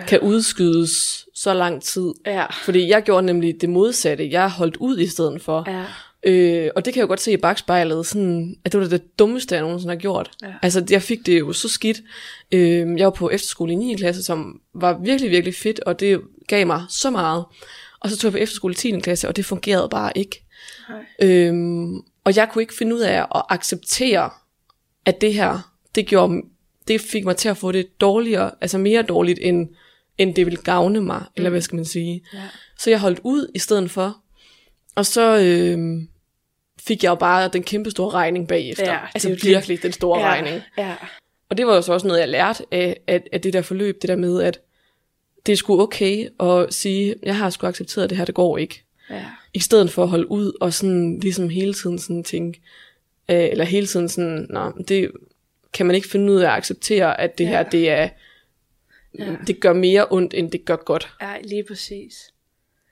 [0.06, 2.12] kan udskydes så lang tid.
[2.26, 2.46] Ja.
[2.64, 4.30] Fordi jeg gjorde nemlig det modsatte.
[4.30, 5.64] Jeg holdt ud i stedet for.
[5.66, 5.84] Ja.
[6.26, 9.18] Øh, og det kan jeg jo godt se i bagspejlet, sådan, at det var det
[9.18, 10.30] dummeste, jeg nogensinde har gjort.
[10.42, 10.52] Ja.
[10.62, 12.00] Altså, jeg fik det jo så skidt.
[12.52, 13.94] Øh, jeg var på efterskole i 9.
[13.94, 17.44] klasse, som var virkelig, virkelig fedt, og det gav mig så meget.
[18.00, 19.00] Og så tog jeg på efterskole i 10.
[19.00, 20.44] klasse, og det fungerede bare ikke.
[20.88, 20.98] Nej.
[21.22, 24.30] Øhm, og jeg kunne ikke finde ud af at acceptere,
[25.06, 26.42] at det her, det gjorde,
[26.88, 29.68] det fik mig til at få det dårligere, altså mere dårligt, end,
[30.18, 31.32] end det ville gavne mig, mm.
[31.36, 32.24] eller hvad skal man sige.
[32.34, 32.42] Ja.
[32.78, 34.16] Så jeg holdt ud i stedet for,
[34.94, 36.08] og så øhm,
[36.80, 38.92] fik jeg jo bare den kæmpe store regning bagefter.
[38.92, 39.44] Ja, altså det.
[39.44, 40.26] virkelig den store ja.
[40.26, 40.62] regning.
[40.78, 40.94] Ja.
[41.48, 44.02] Og det var jo så også noget, jeg lærte af, af, af det der forløb,
[44.02, 44.60] det der med, at
[45.46, 48.84] det er sgu okay at sige, jeg har sgu accepteret, det her, det går ikke.
[49.10, 49.24] Ja.
[49.54, 52.60] I stedet for at holde ud og sådan ligesom hele tiden sådan tænke,
[53.30, 55.10] øh, eller hele tiden sådan, nå, det
[55.74, 57.48] kan man ikke finde ud af at acceptere, at det Ja.
[57.50, 58.08] her, det er,
[59.18, 59.36] Ja.
[59.46, 61.08] det gør mere ondt, end det gør godt.
[61.22, 62.33] ja, lige præcis.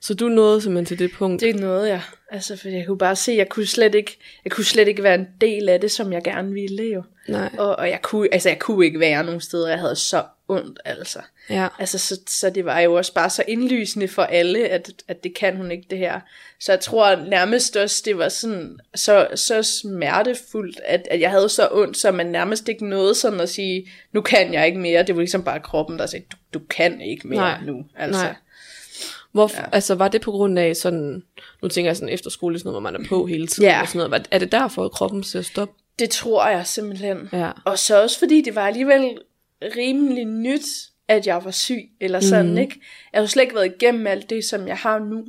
[0.02, 1.40] Så du nåede simpelthen til det punkt.
[1.40, 2.02] Det noget, jeg.
[2.30, 5.14] Altså, for jeg kunne bare se, jeg kunne slet ikke, jeg kunne slet ikke være
[5.14, 7.02] en del af det, som jeg gerne ville jo.
[7.28, 10.22] Nej, Og, og jeg kunne, altså, jeg kunne ikke være nogen steder, jeg havde så
[10.48, 11.18] ondt, altså.
[11.50, 11.68] ja.
[11.78, 15.34] Altså, så, så det var jo også bare så indlysende for alle, at, at det
[15.34, 16.20] kan hun ikke, det her.
[16.60, 21.48] Så jeg tror nærmest også, det var sådan, så, så smertefuldt, at, at jeg havde
[21.48, 25.02] så ondt, så man nærmest ikke nåede sådan at sige, nu kan jeg ikke mere.
[25.02, 27.60] Det var ligesom bare kroppen, der sagde, du, du kan ikke mere Nej.
[27.64, 27.84] nu.
[27.96, 28.22] Altså.
[28.22, 28.34] Nej.
[29.32, 29.64] Hvor, ja.
[29.72, 31.22] Altså, var det på grund af sådan,
[31.62, 33.80] nu tænker jeg sådan efterskole, sådan noget, hvor man er på hele tiden, Ja.
[33.80, 34.28] og sådan noget.
[34.30, 35.68] Er det derfor, at kroppen siger stop?
[35.98, 37.28] Det tror jeg simpelthen.
[37.32, 37.50] Ja.
[37.64, 39.18] Og så også fordi det var alligevel
[39.76, 40.64] rimelig nyt,
[41.08, 42.58] at jeg var syg, eller sådan, mm.
[42.58, 42.80] ikke?
[43.12, 45.24] Jeg har jo slet ikke været igennem alt det, som jeg har nu.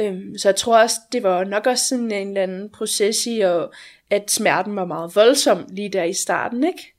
[0.00, 3.40] Øhm, så jeg tror også, det var nok også sådan en eller anden proces i,
[3.40, 3.72] og
[4.10, 6.93] at smerten var meget voldsom lige der i starten, ikke?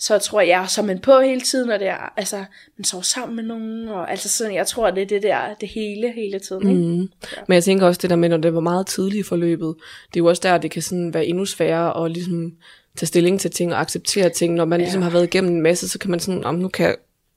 [0.00, 2.44] Så tror, jeg så er man på hele tiden, og det er, altså,
[2.76, 5.68] man sover sammen med nogen, og altså sådan, jeg tror, det er det der, det
[5.68, 6.82] hele, hele tiden, ikke?
[6.82, 7.08] Mm.
[7.48, 9.74] Men jeg tænker også det der med, når det var meget tidligt i forløbet,
[10.08, 12.52] det er jo også der, det kan sådan være endnu sværere at ligesom
[12.96, 14.54] tage stilling til ting og acceptere ting.
[14.54, 14.84] Når man ja.
[14.84, 16.96] ligesom har været igennem en masse, så kan man sådan, om nu kan,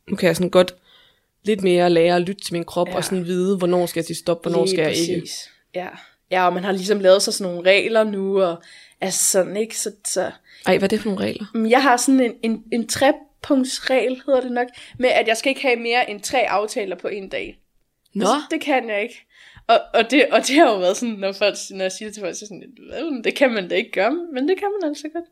[0.09, 0.75] nu kan jeg sådan godt
[1.43, 2.95] lidt mere lære at lytte til min krop, ja.
[2.95, 5.21] Og sådan vide, hvornår skal jeg sige stop, hvornår Lige skal jeg ikke.
[5.21, 5.49] præcis.
[5.75, 5.87] Ja.
[6.31, 8.61] ja, og man har ligesom lavet sig sådan nogle regler nu, og
[9.01, 9.77] altså sådan, ikke?
[9.77, 10.31] Så, så
[10.65, 11.45] Ej, hvad er det for nogle regler?
[11.53, 14.67] Mm, Jeg har sådan en, en, en trepunktsregel, hedder det nok,
[14.99, 17.59] med at jeg skal ikke have mere end tre aftaler på en dag.
[18.13, 19.25] Nå, Altså, det kan jeg ikke.
[19.67, 22.13] Og, og, det, og det har jo været sådan, når, folk, når jeg siger det
[22.13, 23.23] til folk, så er sådan, "Hvad?
[23.23, 25.25] det kan man da ikke gøre, men det kan man altså godt.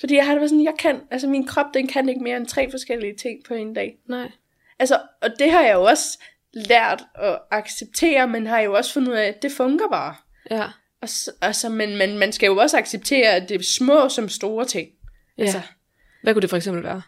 [0.00, 2.36] Fordi jeg har det været sådan, jeg kan, altså min krop, den kan ikke mere
[2.36, 3.98] end tre forskellige ting på en dag.
[4.08, 4.30] nej.
[4.78, 6.18] Altså, og det har jeg jo også
[6.52, 10.14] lært at acceptere, men har jo også fundet ud af, at det fungerer bare.
[10.50, 10.64] Ja,
[11.02, 14.28] Og, så- altså, men, men man skal jo også acceptere, at det er små som
[14.28, 14.88] store ting.
[15.38, 15.42] ja.
[15.42, 15.60] Altså,
[16.22, 17.02] Hvad kunne det for eksempel være?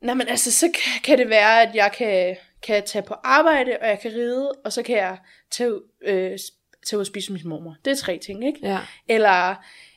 [0.00, 3.76] Nej, men altså, så kan- kan det være, at jeg kan, kan tage på arbejde,
[3.80, 5.18] og jeg kan ride, og så kan jeg
[5.50, 6.38] tage, øh,
[6.86, 7.76] tage ud og spise med min mormor.
[7.84, 8.58] Det er tre ting, ikke?
[8.62, 8.78] Ja,
[9.08, 9.54] Eller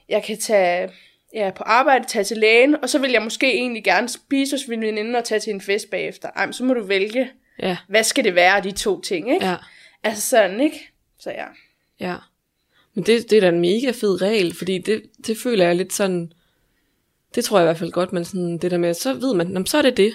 [0.10, 0.90] jeg kan tage
[1.34, 4.68] ja, på arbejde, tage til lægen, og så vil jeg måske egentlig gerne spise hos
[4.68, 6.30] min veninde og tage til en fest bagefter.
[6.36, 9.46] Ej, så må du vælge, ja, hvad skal det være af de to ting, ikke?
[9.46, 9.56] ja.
[10.04, 10.92] Altså sådan, ikke?
[11.20, 11.46] Så ja.
[12.00, 12.16] Ja.
[12.94, 15.94] Men det, det er da en mega fed regel, fordi det, det føler jeg lidt
[15.94, 16.32] sådan,
[17.36, 19.48] det tror jeg i hvert fald godt, men sådan det der med, så ved man,
[19.48, 20.14] jamen, så er det det,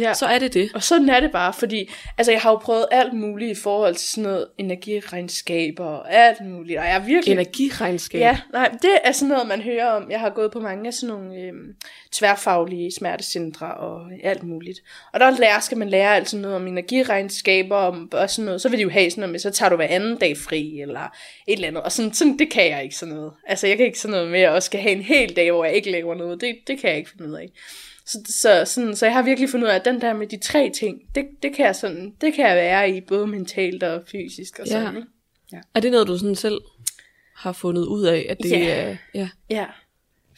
[0.00, 0.14] ja.
[0.14, 0.70] så er det det.
[0.74, 3.94] Og sådan er det bare, fordi altså, jeg har jo prøvet alt muligt i forhold
[3.94, 7.32] til sådan noget energiregnskaber og alt muligt, og jeg er virkelig...
[7.32, 8.20] Energiregnskab.
[8.20, 10.10] Ja, nej, det er sådan noget, man hører om.
[10.10, 11.74] Jeg har gået på mange af sådan nogle øhm,
[12.12, 14.78] tværfaglige smertecentre og alt muligt.
[15.12, 18.60] Og der lærer, skal man lære alt sådan noget om energiregnskaber om, og sådan noget.
[18.60, 20.80] Så vil de jo have sådan noget med, så tager du hver anden dag fri,
[20.80, 21.00] eller
[21.46, 21.82] et eller andet.
[21.82, 23.32] Og sådan, sådan det kan jeg ikke sådan noget.
[23.46, 25.52] Altså, jeg kan ikke sådan noget med, at jeg også skal have en hel dag,
[25.52, 26.40] hvor jeg ikke laver noget.
[26.40, 27.50] Det, det kan jeg ikke finde ud af.
[28.06, 30.38] Så, så, sådan, så jeg har virkelig fundet ud af, at den der med de
[30.38, 34.02] tre ting, det, det, kan jeg sådan, det kan jeg være i, både mentalt og
[34.12, 34.94] fysisk og sådan.
[34.94, 34.98] Ja.
[34.98, 35.08] Ikke?
[35.74, 36.60] Er det noget, du sådan selv
[37.36, 38.74] har fundet ud af, at det Ja.
[38.90, 38.96] er...
[39.14, 39.28] Ja.
[39.50, 39.66] Ja.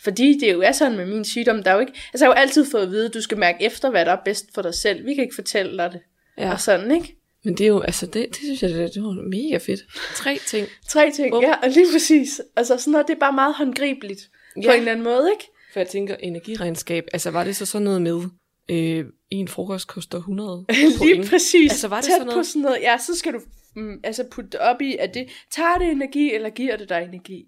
[0.04, 1.92] Fordi det jo er sådan med min sygdom, der er jo ikke...
[2.12, 4.12] Altså jeg har jo altid fået at vide, at du skal mærke efter, hvad der
[4.12, 5.06] er bedst for dig selv.
[5.06, 6.00] Vi kan ikke fortælle dig det.
[6.38, 6.52] ja.
[6.52, 7.16] Og sådan, ikke?
[7.44, 9.80] Men det er jo, altså det, det synes jeg, det, det var mega fedt.
[10.14, 10.68] Tre ting.
[10.88, 11.42] Tre ting, Bum.
[11.42, 12.40] ja, og lige præcis.
[12.56, 14.20] Altså sådan noget, det er bare meget håndgribeligt.
[14.56, 14.60] Ja.
[14.60, 14.72] På Ja.
[14.72, 15.50] en eller anden måde, ikke?
[15.74, 18.22] For jeg tænker, energiregnskab, altså var det så sådan noget med,
[18.70, 21.30] øh, en frokost koster 100 Lige point?
[21.30, 21.70] præcis.
[21.72, 22.38] Altså, var det Tæt sådan noget?
[22.38, 22.78] på sådan noget.
[22.80, 23.40] Ja, så skal du
[23.76, 27.44] mm, altså putte op i, at det tager det energi, eller giver det dig energi.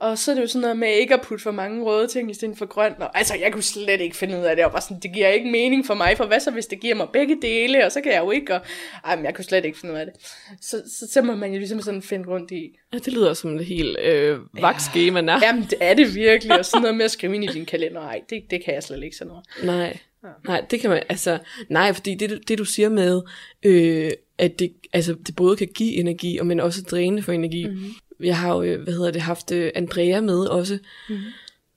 [0.00, 2.30] Og så er det jo sådan noget med ikke at putte for mange røde ting
[2.30, 2.98] i stedet for grønt.
[3.00, 4.62] Og, altså, jeg kunne slet ikke finde ud af det.
[4.62, 6.94] Var bare sådan, det giver ikke mening for mig, for hvad så, hvis det giver
[6.94, 8.60] mig begge dele, og så kan jeg jo ikke, og
[9.04, 10.14] ej, men jeg kunne slet ikke finde ud af det.
[10.60, 12.76] Så, så, så må man jo ligesom sådan finde rundt i.
[12.92, 15.38] Ja, det lyder som et helt øh, vagtskema, ja.
[15.42, 18.00] Jamen, det er det virkelig, og sådan noget med at skrive ind i din kalender,
[18.00, 19.46] ej, det, det kan jeg slet ikke sådan noget.
[19.64, 19.98] Nej.
[20.46, 21.38] Nej, det kan man, altså,
[21.68, 23.22] nej, fordi det, det du siger med,
[23.62, 27.66] øh, at det, altså, det både kan give energi, og men også dræne for energi.
[27.66, 27.94] Mm-hmm.
[28.20, 31.24] Jeg har jo, øh, hvad hedder det, haft øh, Andrea med også, mm-hmm.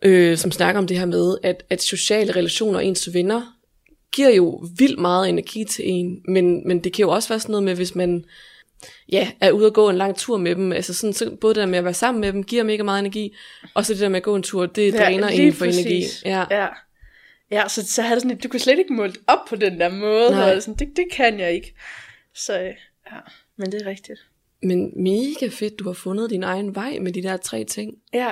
[0.02, 3.58] øh, som snakker om det her med, at, at sociale relationer og ens venner
[4.12, 7.52] giver jo vildt meget energi til en, men, men det kan jo også være sådan
[7.52, 8.26] noget med, hvis man
[9.12, 11.62] ja, er ude og gå en lang tur med dem, altså sådan, så både det
[11.62, 13.36] der med at være sammen med dem, giver mega meget energi,
[13.74, 15.86] og så det der med at gå en tur, det dræner ja, en for præcis.
[15.86, 16.06] energi.
[16.26, 16.46] Ja.
[16.52, 16.68] ja.
[17.52, 20.32] Ja, så, så havde sådan, du kunne slet ikke måle op på den der måde,
[20.32, 20.56] Nej.
[20.56, 21.74] og sådan, det, det kan jeg ikke.
[22.36, 23.18] Så ja,
[23.58, 24.20] men det er rigtigt.
[24.64, 27.94] Men mega fedt, du har fundet din egen vej med de der tre ting.
[28.14, 28.32] Ja,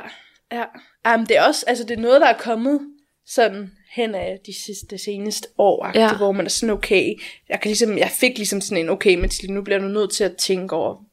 [0.51, 0.63] ja.
[1.05, 2.79] Jamen, det er også, altså det er noget, der er kommet
[3.25, 6.17] sådan hen af de sidste, det seneste år, ja.
[6.17, 7.13] hvor man er sådan, okay,
[7.49, 10.23] jeg, kan ligesom, jeg fik ligesom sådan en, okay, men nu bliver du nødt til
[10.23, 11.05] at tænke over,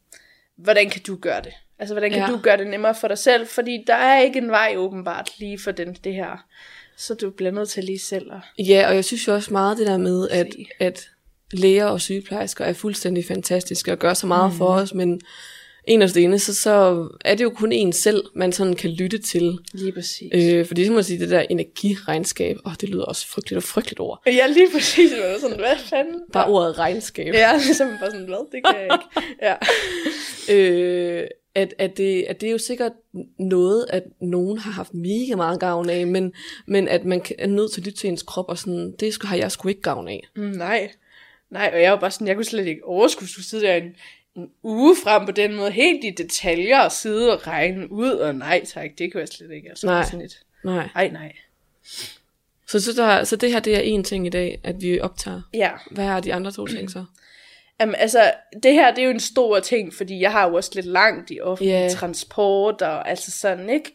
[0.57, 1.53] hvordan kan du gøre det?
[1.79, 2.27] Altså, hvordan kan ja.
[2.27, 3.47] du gøre det nemmere for dig selv?
[3.47, 6.47] Fordi der er ikke en vej åbenbart lige for den, det her.
[6.97, 8.67] Så du bliver nødt til lige selv at...
[8.67, 10.47] Ja, og jeg synes jo også meget det der med, at,
[10.79, 11.11] at
[11.53, 14.59] læger og sygeplejersker er fuldstændig fantastiske og gør så meget mm.
[14.59, 15.21] for os, men
[15.87, 19.19] en af det så, så er det jo kun en selv, man sådan kan lytte
[19.19, 19.59] til.
[19.73, 20.33] Lige præcis.
[20.35, 23.57] Øh, fordi så må jeg sige, det der energiregnskab, åh, oh, det lyder også frygteligt
[23.57, 24.23] og frygteligt ord.
[24.27, 25.11] Ja, lige præcis.
[25.13, 26.21] Man er sådan, hvad fanden?
[26.33, 27.35] Bare ordet regnskab.
[27.35, 29.33] Ja, ligesom bare sådan, hvad, det kan jeg ikke.
[29.43, 29.55] Ja.
[30.55, 32.93] øh, at, at, det, at det er jo sikkert
[33.39, 36.33] noget, at nogen har haft mega meget gavn af, men,
[36.67, 39.37] men at man er nødt til at lytte til ens krop, og sådan, det har
[39.37, 40.29] jeg sgu ikke gavn af.
[40.37, 40.91] Mm, nej.
[41.51, 43.97] Nej, og jeg var bare sådan, jeg kunne slet ikke overskue, skulle sidde der en,
[44.37, 48.35] en uge frem på den måde, helt i detaljer, og sidde og regne ud, og
[48.35, 49.69] nej tak, det kunne jeg slet ikke.
[49.69, 50.05] Altså, nej.
[50.05, 50.89] Sådan lidt, nej.
[50.95, 51.33] Nej, nej.
[52.69, 55.43] Så, så, der, så det her, det er en ting i dag, at vi optager.
[55.55, 55.71] Ja.
[55.91, 57.05] Hvad er de andre to ting så?
[57.81, 58.33] Jamen, altså,
[58.63, 61.31] det her, det er jo en stor ting, fordi jeg har jo også lidt langt
[61.31, 61.91] i offentlig yeah.
[61.91, 63.93] transport, og altså sådan, ikke?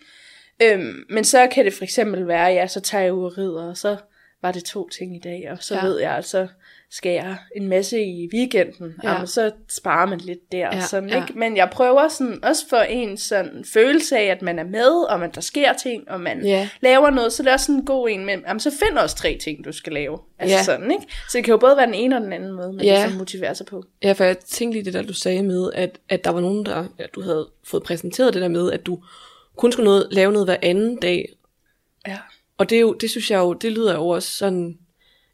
[0.64, 3.70] Øhm, men så kan det for eksempel være, ja, så tager jeg ud og rider,
[3.70, 3.98] og så
[4.42, 5.86] var det to ting i dag, og så ja.
[5.86, 6.48] ved jeg altså,
[6.92, 9.12] skal jeg en masse i weekenden, ja.
[9.12, 10.76] jamen, så sparer man lidt der.
[10.76, 11.22] Ja, sådan, ja.
[11.22, 11.40] ikke?
[11.40, 15.24] Men jeg prøver sådan, også for en sådan følelse af, at man er med, og
[15.24, 16.70] at der sker ting, og man ja.
[16.82, 19.16] laver noget, så det er også sådan en god en, men jamen, så find også
[19.16, 20.20] tre ting, du skal lave.
[20.40, 20.64] Altså ja.
[20.64, 21.04] sådan, ikke?
[21.30, 22.94] Så det kan jo både være den ene og den anden måde, man ja.
[22.94, 23.84] ligesom motiverer sig på.
[24.04, 26.66] Ja, for jeg tænkte lige det der, du sagde med, at, at der var nogen,
[26.66, 29.04] der, ja, du havde fået præsenteret det der med, at du
[29.58, 31.30] kun skulle noget, lave noget hver anden dag.
[32.08, 32.18] Ja.
[32.62, 34.78] Og det, er jo, det synes jeg jo, det lyder jo også sådan,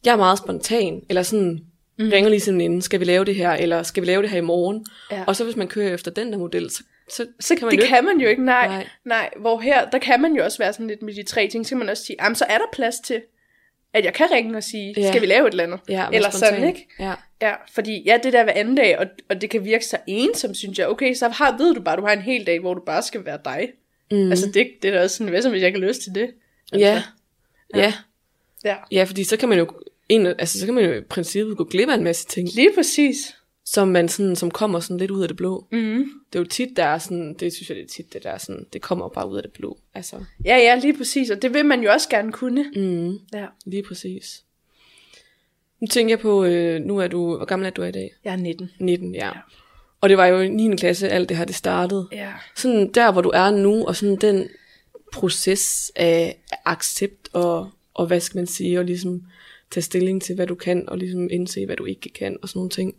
[0.05, 1.59] jeg er meget spontan, eller sådan,
[1.99, 2.09] mm.
[2.09, 4.37] ringer lige sådan inden, skal vi lave det her, eller skal vi lave det her
[4.37, 4.85] i morgen?
[5.11, 5.23] Ja.
[5.27, 7.83] Og så hvis man kører efter den der model, så, så, så kan man det
[7.83, 8.87] jo kan man jo ikke, nej, nej.
[9.05, 11.65] Nej, hvor her, der kan man jo også være sådan lidt med de tre ting,
[11.65, 13.21] så kan man også sige, jamen så er der plads til,
[13.93, 15.09] at jeg kan ringe og sige, ja.
[15.09, 15.79] skal vi lave et eller andet?
[15.89, 16.49] Ja, eller spontan.
[16.49, 16.87] sådan, ikke?
[16.99, 17.13] Ja.
[17.41, 20.53] ja, fordi ja, det der hver anden dag, og, og det kan virke så ensom,
[20.53, 20.87] synes jeg.
[20.87, 23.25] Okay, så har, ved du bare, du har en hel dag, hvor du bare skal
[23.25, 23.69] være dig.
[24.11, 24.29] Mm.
[24.29, 26.29] Altså det, det er da også sådan, hvad som hvis jeg kan lyst til det?
[26.73, 27.03] Altså, ja.
[27.75, 27.93] Ja.
[28.65, 28.75] Ja.
[28.91, 29.67] Ja, fordi så kan man jo
[30.09, 32.49] en, altså så kan man jo i princippet gå glip af en masse ting.
[32.55, 33.35] Lige præcis.
[33.65, 35.67] Som man sådan, som kommer sådan lidt ud af det blå.
[35.71, 36.09] Mm.
[36.33, 38.37] Det er jo tit, der er sådan, det synes jeg det er tit, det der
[38.37, 39.77] sådan, det kommer bare ud af det blå.
[39.93, 40.23] Altså.
[40.45, 42.65] Ja, ja, lige præcis, og det vil man jo også gerne kunne.
[42.75, 43.19] Mm.
[43.33, 43.45] Ja.
[43.65, 44.43] Lige præcis.
[45.79, 48.13] Nu tænker jeg på, øh, nu er du, hvor gammel er du i dag?
[48.23, 48.71] Jeg er 19.
[48.79, 49.25] 19, ja.
[49.25, 49.31] ja.
[50.01, 50.75] Og det var jo i 9.
[50.75, 52.07] klasse, alt det her, det startede.
[52.11, 52.33] Ja.
[52.55, 54.47] Sådan der, hvor du er nu, og sådan den
[55.13, 59.23] proces af accept og, og hvad skal man sige, og ligesom
[59.71, 62.59] tage stilling til, hvad du kan, og ligesom indse, hvad du ikke kan, og sådan
[62.59, 62.95] nogle ting.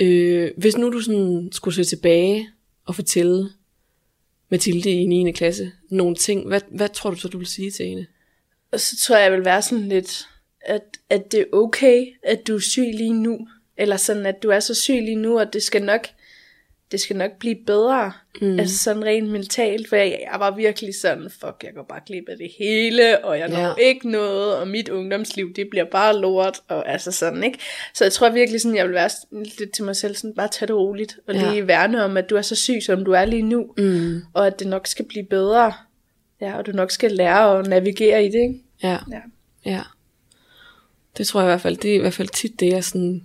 [0.00, 2.48] Øh, hvis nu du sådan skulle se tilbage
[2.84, 3.50] og fortælle
[4.50, 5.32] Mathilde i 9.
[5.32, 8.06] klasse nogle ting, hvad, hvad tror du så, du vil sige til hende?
[8.72, 10.28] Og så tror jeg, jeg vil være sådan lidt,
[10.60, 13.48] at, at det er okay, at du er syg lige nu.
[13.76, 16.08] Eller sådan, at du er så syg lige nu, og det skal nok
[16.92, 18.12] det skal nok blive bedre.
[18.40, 18.58] Mm.
[18.58, 22.24] Altså sådan rent mentalt, for jeg, jeg var virkelig sådan, fuck, jeg går bare glip
[22.28, 23.74] af det hele, og jeg når ja.
[23.74, 27.58] ikke noget, og mit ungdomsliv, det bliver bare lort, og altså sådan, ikke?
[27.94, 30.66] Så jeg tror virkelig sådan, jeg vil være lidt til mig selv, sådan bare tage
[30.66, 31.50] det roligt, og ja.
[31.50, 34.22] lige værne om, at du er så syg, som du er lige nu, mm.
[34.32, 35.72] og at det nok skal blive bedre.
[36.40, 38.62] Ja, og du nok skal lære at navigere i det, ikke?
[38.82, 38.98] Ja.
[39.10, 39.20] ja.
[39.64, 39.82] Ja.
[41.18, 43.22] Det tror jeg i hvert fald, det er i hvert fald tit det, jeg sådan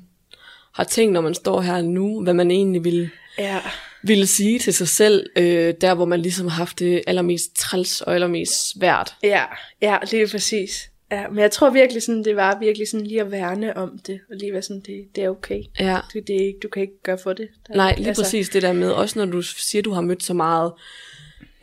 [0.73, 3.59] har tænkt, når man står her nu, hvad man egentlig vil ja.
[4.03, 8.01] ville sige til sig selv, øh, der hvor man ligesom har haft det allermest træls
[8.01, 9.13] og allermest svært.
[9.23, 9.43] Ja,
[9.81, 10.89] ja, det er præcis.
[11.11, 14.19] Ja, men jeg tror virkelig sådan, det var virkelig sådan lige at værne om det,
[14.29, 15.63] og lige være sådan, det, det er okay.
[15.79, 15.99] Ja.
[16.13, 17.47] Du, det ikke, du kan ikke gøre for det.
[17.67, 18.23] Der, Nej, lige altså.
[18.23, 20.71] præcis det der med, også når du siger, du har mødt så meget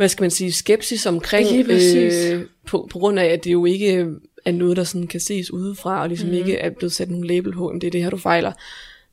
[0.01, 2.31] hvad skal man sige, skepsis omkring, Lige præcis.
[2.31, 4.07] øh, på, på grund af, at det jo ikke
[4.45, 6.35] er noget, der sådan kan ses udefra, og ligesom mm.
[6.35, 8.53] ikke er blevet sat nogle label på, om det er det her, du fejler.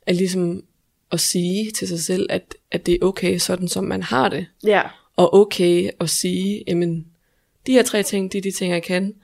[0.06, 0.62] At ligesom
[1.12, 4.46] at sige til sig selv, at, at det er okay, sådan som man har det.
[4.64, 4.82] Ja,
[5.16, 7.06] Og okay at sige, jamen,
[7.66, 9.14] de her tre ting, det er de ting, jeg kan.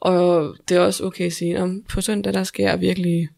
[0.00, 3.28] Og det er også okay at sige, om på søndag, der skal jeg virkelig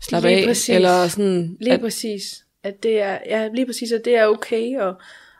[0.00, 0.46] slappe Lige af.
[0.46, 0.68] præcis.
[0.68, 2.44] Eller sådan, lige at, præcis.
[2.62, 4.94] At det er, ja, lige præcis, at det er okay, og,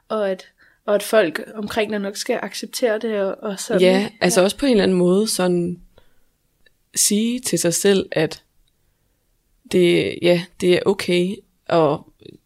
[0.08, 0.46] og, at,
[0.86, 3.82] og at folk omkring dig nok skal acceptere det, og, og sådan.
[3.82, 5.80] Ja, altså også på en eller anden måde sådan
[6.94, 8.42] sige til sig selv, at
[9.72, 11.36] det, ja, det er okay
[11.68, 11.98] at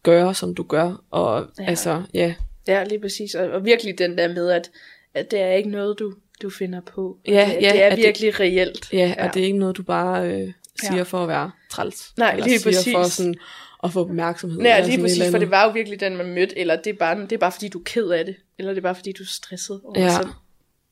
[0.03, 1.03] gøre, som du gør.
[1.11, 1.63] Og Ja.
[1.63, 1.69] ja.
[1.69, 2.33] altså, ja,
[2.67, 3.35] Ja, lige præcis.
[3.35, 4.71] Og, og virkelig den der med, at,
[5.13, 7.17] at det er ikke noget, du, du finder på.
[7.27, 8.93] Ja, det, ja, det er at det- virkelig reelt.
[8.93, 10.31] ja, ja, og det er ikke noget, du bare øh,
[10.79, 10.95] siger Ja.
[10.97, 11.03] ja.
[11.03, 12.13] for at være træls.
[12.17, 12.93] Nej, eller lige siger præcis.
[12.93, 13.35] for sådan
[13.83, 14.61] at få opmærksomhed.
[14.61, 16.97] Ja, eller lige præcis, for det var jo virkelig den, man mødte, eller det er
[16.97, 19.11] bare, det er bare fordi, du er ked af det, eller det er bare fordi,
[19.11, 19.81] du er stresset.
[19.83, 20.09] over Ja.
[20.11, 20.31] sådan,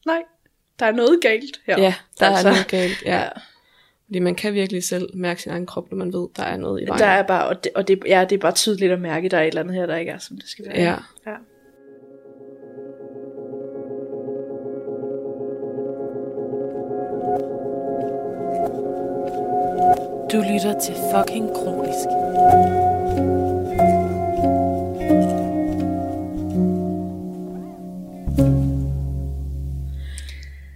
[0.05, 0.21] Nej,
[0.80, 1.80] der er noget galt her.
[1.82, 3.03] Ja, der Altså, er noget galt.
[3.05, 3.17] Ja.
[3.19, 3.30] Ja.
[4.10, 6.82] Fordi man kan virkelig selv mærke sin egen krop, når man ved, der er noget
[6.82, 6.99] i vejen.
[6.99, 9.32] Der er bare, og, det, og det, ja, det er bare tydeligt at mærke, at
[9.32, 10.82] der er et eller andet her, der ikke er, som det skal være.
[10.82, 10.95] Ja.
[11.26, 11.36] ja.
[20.32, 22.78] Du lytter til fucking kronisk.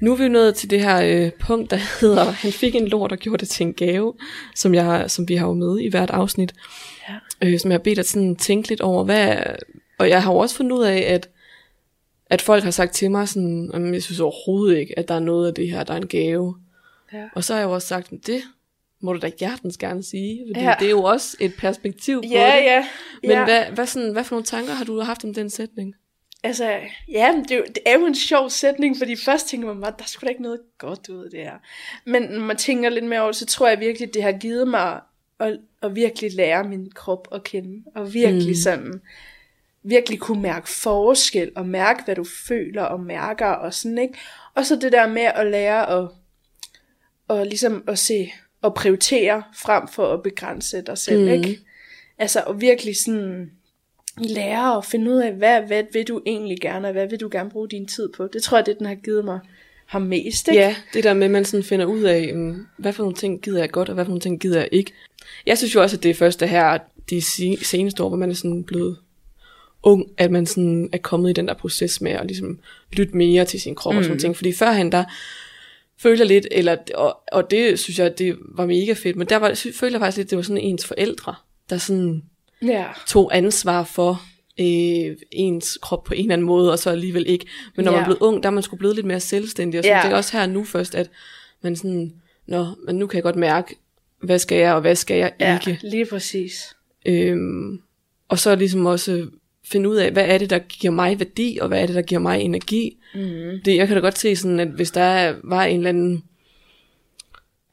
[0.04, 3.12] Nu er vi nået til det her øh, punkt, der hedder, han fik en lort
[3.12, 4.14] og gjorde det til en gave,
[4.56, 6.54] som, jeg, som vi har jo med i hvert afsnit.
[7.10, 7.48] Ja.
[7.48, 9.04] Øh, som jeg har bedt dig sådan tænke lidt over.
[9.04, 9.38] Hvad,
[9.98, 11.30] og jeg har jo også fundet ud af, at,
[12.30, 15.20] at folk har sagt til mig sådan, "Jamen, jeg synes overhovedet ikke, at der er
[15.20, 16.56] noget af det her, der er en gave.
[17.14, 17.24] Ja.
[17.36, 18.42] Og så har jeg jo også sagt, det
[19.02, 20.76] må du da hjertens gerne sige, fordi ja.
[20.80, 22.64] det er jo også et perspektiv på Ja, det.
[22.64, 22.88] ja.
[23.22, 23.44] Men ja.
[23.44, 25.96] hvad, hvad, sådan, hvad for nogle tanker har du haft om den sætning?
[26.46, 26.80] Altså,
[27.12, 29.94] ja, det, er jo, det er jo en sjov sætning, fordi først tænker man bare,
[30.00, 31.58] der skulle da ikke noget godt ud af det her.
[32.06, 35.00] Men når man tænker lidt mere over så tror jeg virkelig, det har givet mig
[35.40, 37.84] at, at virkelig lære min krop at kende.
[37.96, 38.56] Og virkelig mm.
[38.64, 39.02] sådan,
[39.84, 44.14] virkelig kunne mærke forskel, og mærke, hvad du føler og mærker, og sådan, ikke?
[44.56, 46.08] Og så det der med at lære at,
[47.28, 48.32] og ligesom at se,
[48.62, 51.28] og prioritere, frem for at begrænse dig selv, Mm.
[51.28, 51.60] ikke?
[52.18, 53.52] Altså, og virkelig sådan,
[54.18, 57.30] lære at finde ud af, hvad, hvad vil du egentlig gerne, og hvad vil du
[57.32, 58.28] gerne bruge din tid på.
[58.28, 59.40] Det tror jeg, det den har givet mig
[59.86, 60.62] har mest, ikke?
[60.62, 63.42] Ja, det der med, at man sådan finder ud af, um, hvad for nogle ting
[63.42, 64.92] gider jeg godt, og hvad for nogle ting gider jeg ikke.
[65.46, 66.78] Jeg synes jo også, at det er først det her,
[67.10, 68.98] de se- seneste år, hvor man er sådan blevet
[69.84, 72.60] ung, at man sådan er kommet i den der proces med at ligesom
[72.94, 73.98] lytte mere til sin krop mm.
[73.98, 74.36] og sådan nogle ting.
[74.36, 75.04] Fordi førhen der
[75.98, 79.38] føler jeg lidt, eller, og, og det synes jeg, det var mega fedt, men der
[79.38, 81.36] var, følte jeg faktisk lidt, det var sådan ens forældre,
[81.70, 82.24] der sådan
[82.64, 82.86] Ja.
[83.08, 84.22] tog ansvar for
[84.60, 87.46] øh, ens krop på en eller anden måde, og så alligevel ikke.
[87.76, 87.98] Men når ja.
[87.98, 88.06] man Ja.
[88.06, 90.02] blevet ung, der er man sgu blevet lidt mere selvstændig, og så Ja.
[90.04, 91.10] det er også her nu først, at
[91.62, 92.14] man sådan,
[92.48, 93.76] nå, men nu kan jeg godt mærke,
[94.22, 95.80] hvad skal jeg, og hvad skal jeg ja, ikke.
[95.88, 96.76] lige præcis.
[97.06, 97.80] Øhm,
[98.30, 99.28] og så ligesom også
[99.66, 102.02] finde ud af, hvad er det, der giver mig værdi, og hvad er det, der
[102.02, 102.98] giver mig energi.
[103.16, 103.22] Mm.
[103.66, 106.24] Det, jeg kan da godt se sådan, at hvis der var en eller anden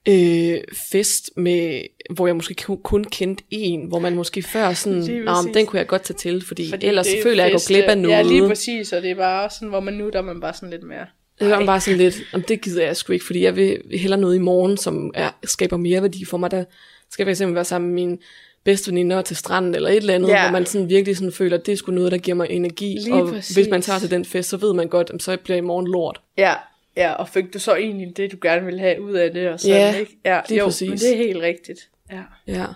[0.09, 0.59] øh,
[0.93, 1.81] fest, med,
[2.15, 5.55] hvor jeg måske kun- kendte en, hvor man måske før sådan, præcis.
[5.55, 7.69] den kunne jeg godt tage til, fordi, fordi ellers er føler jeg, at jeg går
[7.69, 8.17] glip af noget.
[8.17, 10.55] Ja, lige præcis, og det er bare sådan, hvor man nu, der er man bare
[10.55, 11.07] sådan lidt mere...
[11.41, 14.21] Det var bare sådan lidt, om det gider jeg sgu ikke, fordi jeg vil hellere
[14.21, 16.51] noget i morgen, som er, skaber mere værdi for mig.
[16.51, 16.65] Der
[17.11, 18.19] skal jeg fx være sammen med min
[18.65, 20.43] bedste veninder til stranden, eller et eller andet, Ja.
[20.43, 22.99] hvor man sådan virkelig sådan føler, at det er sgu noget, der giver mig energi.
[23.05, 23.57] Lige og præcis.
[23.57, 25.87] hvis man tager til den fest, så ved man godt, at så bliver i morgen
[25.87, 26.21] lort.
[26.39, 26.55] Ja,
[27.01, 29.61] ja, og fik du så egentlig det, du gerne ville have ud af det, og
[29.61, 30.19] sådan, Ja, ikke?
[30.25, 30.89] Ja, lige jo, præcis.
[30.89, 31.91] men det er helt rigtigt.
[32.13, 32.23] Ja.
[32.47, 32.67] Ja.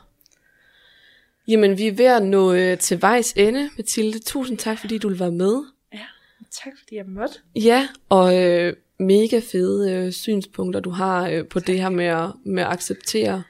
[1.48, 4.18] Jamen, vi er ved at nå øh, til vejs ende, Mathilde.
[4.18, 5.64] Tusind tak, fordi du vil være med.
[6.64, 7.34] Tak fordi jeg måtte.
[7.56, 12.30] Ja, og øh, mega fede øh, synspunkter, du har øh, på det her med at,
[12.44, 13.42] med at acceptere,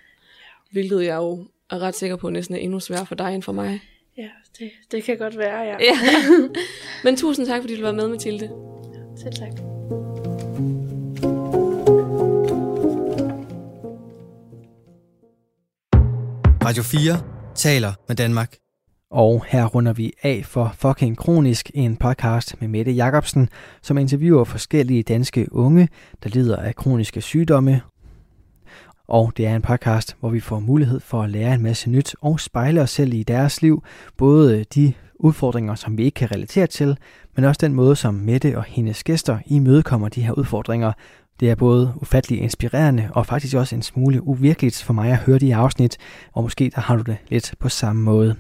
[0.72, 3.52] hvilket jeg jo er ret sikker på næsten er endnu sværere for dig end for
[3.52, 3.80] mig.
[4.16, 5.76] Ja, det, det kan godt være, ja.
[5.80, 5.98] Ja.
[7.04, 8.50] Men tusind tak, fordi du var med, Mathilde.
[9.22, 9.73] Selv tak.
[16.64, 17.20] Radio 4
[17.54, 18.56] taler med Danmark.
[19.10, 23.48] Og her runder vi af for Fucking Kronisk, en podcast med Mette Jacobsen,
[23.82, 25.88] som interviewer forskellige danske unge,
[26.22, 27.80] der lider af kroniske sygdomme.
[29.08, 32.14] Og det er en podcast, hvor vi får mulighed for at lære en masse nyt
[32.20, 33.84] og spejle os selv i deres liv.
[34.18, 36.96] Både de udfordringer, som vi ikke kan relatere til,
[37.36, 40.92] men også den måde, som Mette og hendes gæster imødekommer de her udfordringer.
[41.40, 45.38] Det er både ufattelig inspirerende og faktisk også en smule uvirkeligt for mig at høre
[45.38, 45.98] de afsnit,
[46.32, 48.36] og måske der har du det lidt på samme måde.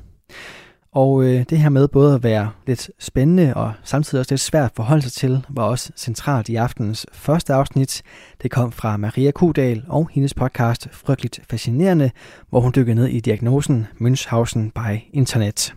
[0.94, 4.64] Og øh, det her med både at være lidt spændende og samtidig også lidt svært
[4.64, 8.02] at forholde sig til, var også centralt i aftenens første afsnit.
[8.42, 12.10] Det kom fra Maria Kudal og hendes podcast Frygteligt Fascinerende,
[12.50, 15.74] hvor hun dykker ned i diagnosen Münchhausen by Internet.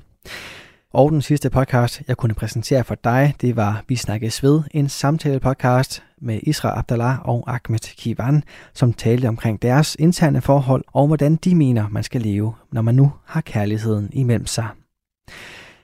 [0.94, 4.90] Og den sidste podcast, jeg kunne præsentere for dig, det var Vi snakkes ved, en
[4.90, 11.36] samtale-podcast med Isra Abdallah og Ahmed Kivan, som talte omkring deres interne forhold og hvordan
[11.36, 14.68] de mener, man skal leve, når man nu har kærligheden imellem sig.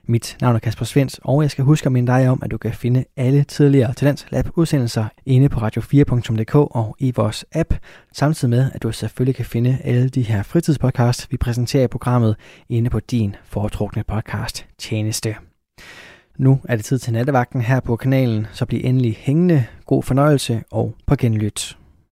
[0.08, 2.58] Mit navn er Kasper Svens, og jeg skal huske at minde dig om, at du
[2.58, 7.74] kan finde alle tidligere Talents Lab udsendelser inde på radio4.dk og i vores app,
[8.14, 12.36] samtidig med, at du selvfølgelig kan finde alle de her fritidspodcasts, vi præsenterer i programmet,
[12.70, 15.36] inde på din foretrukne podcast tjeneste.
[16.38, 20.64] Nu er det tid til nattevagten her på kanalen, så bliv endelig hængende, god fornøjelse
[20.72, 21.78] og på genlyt.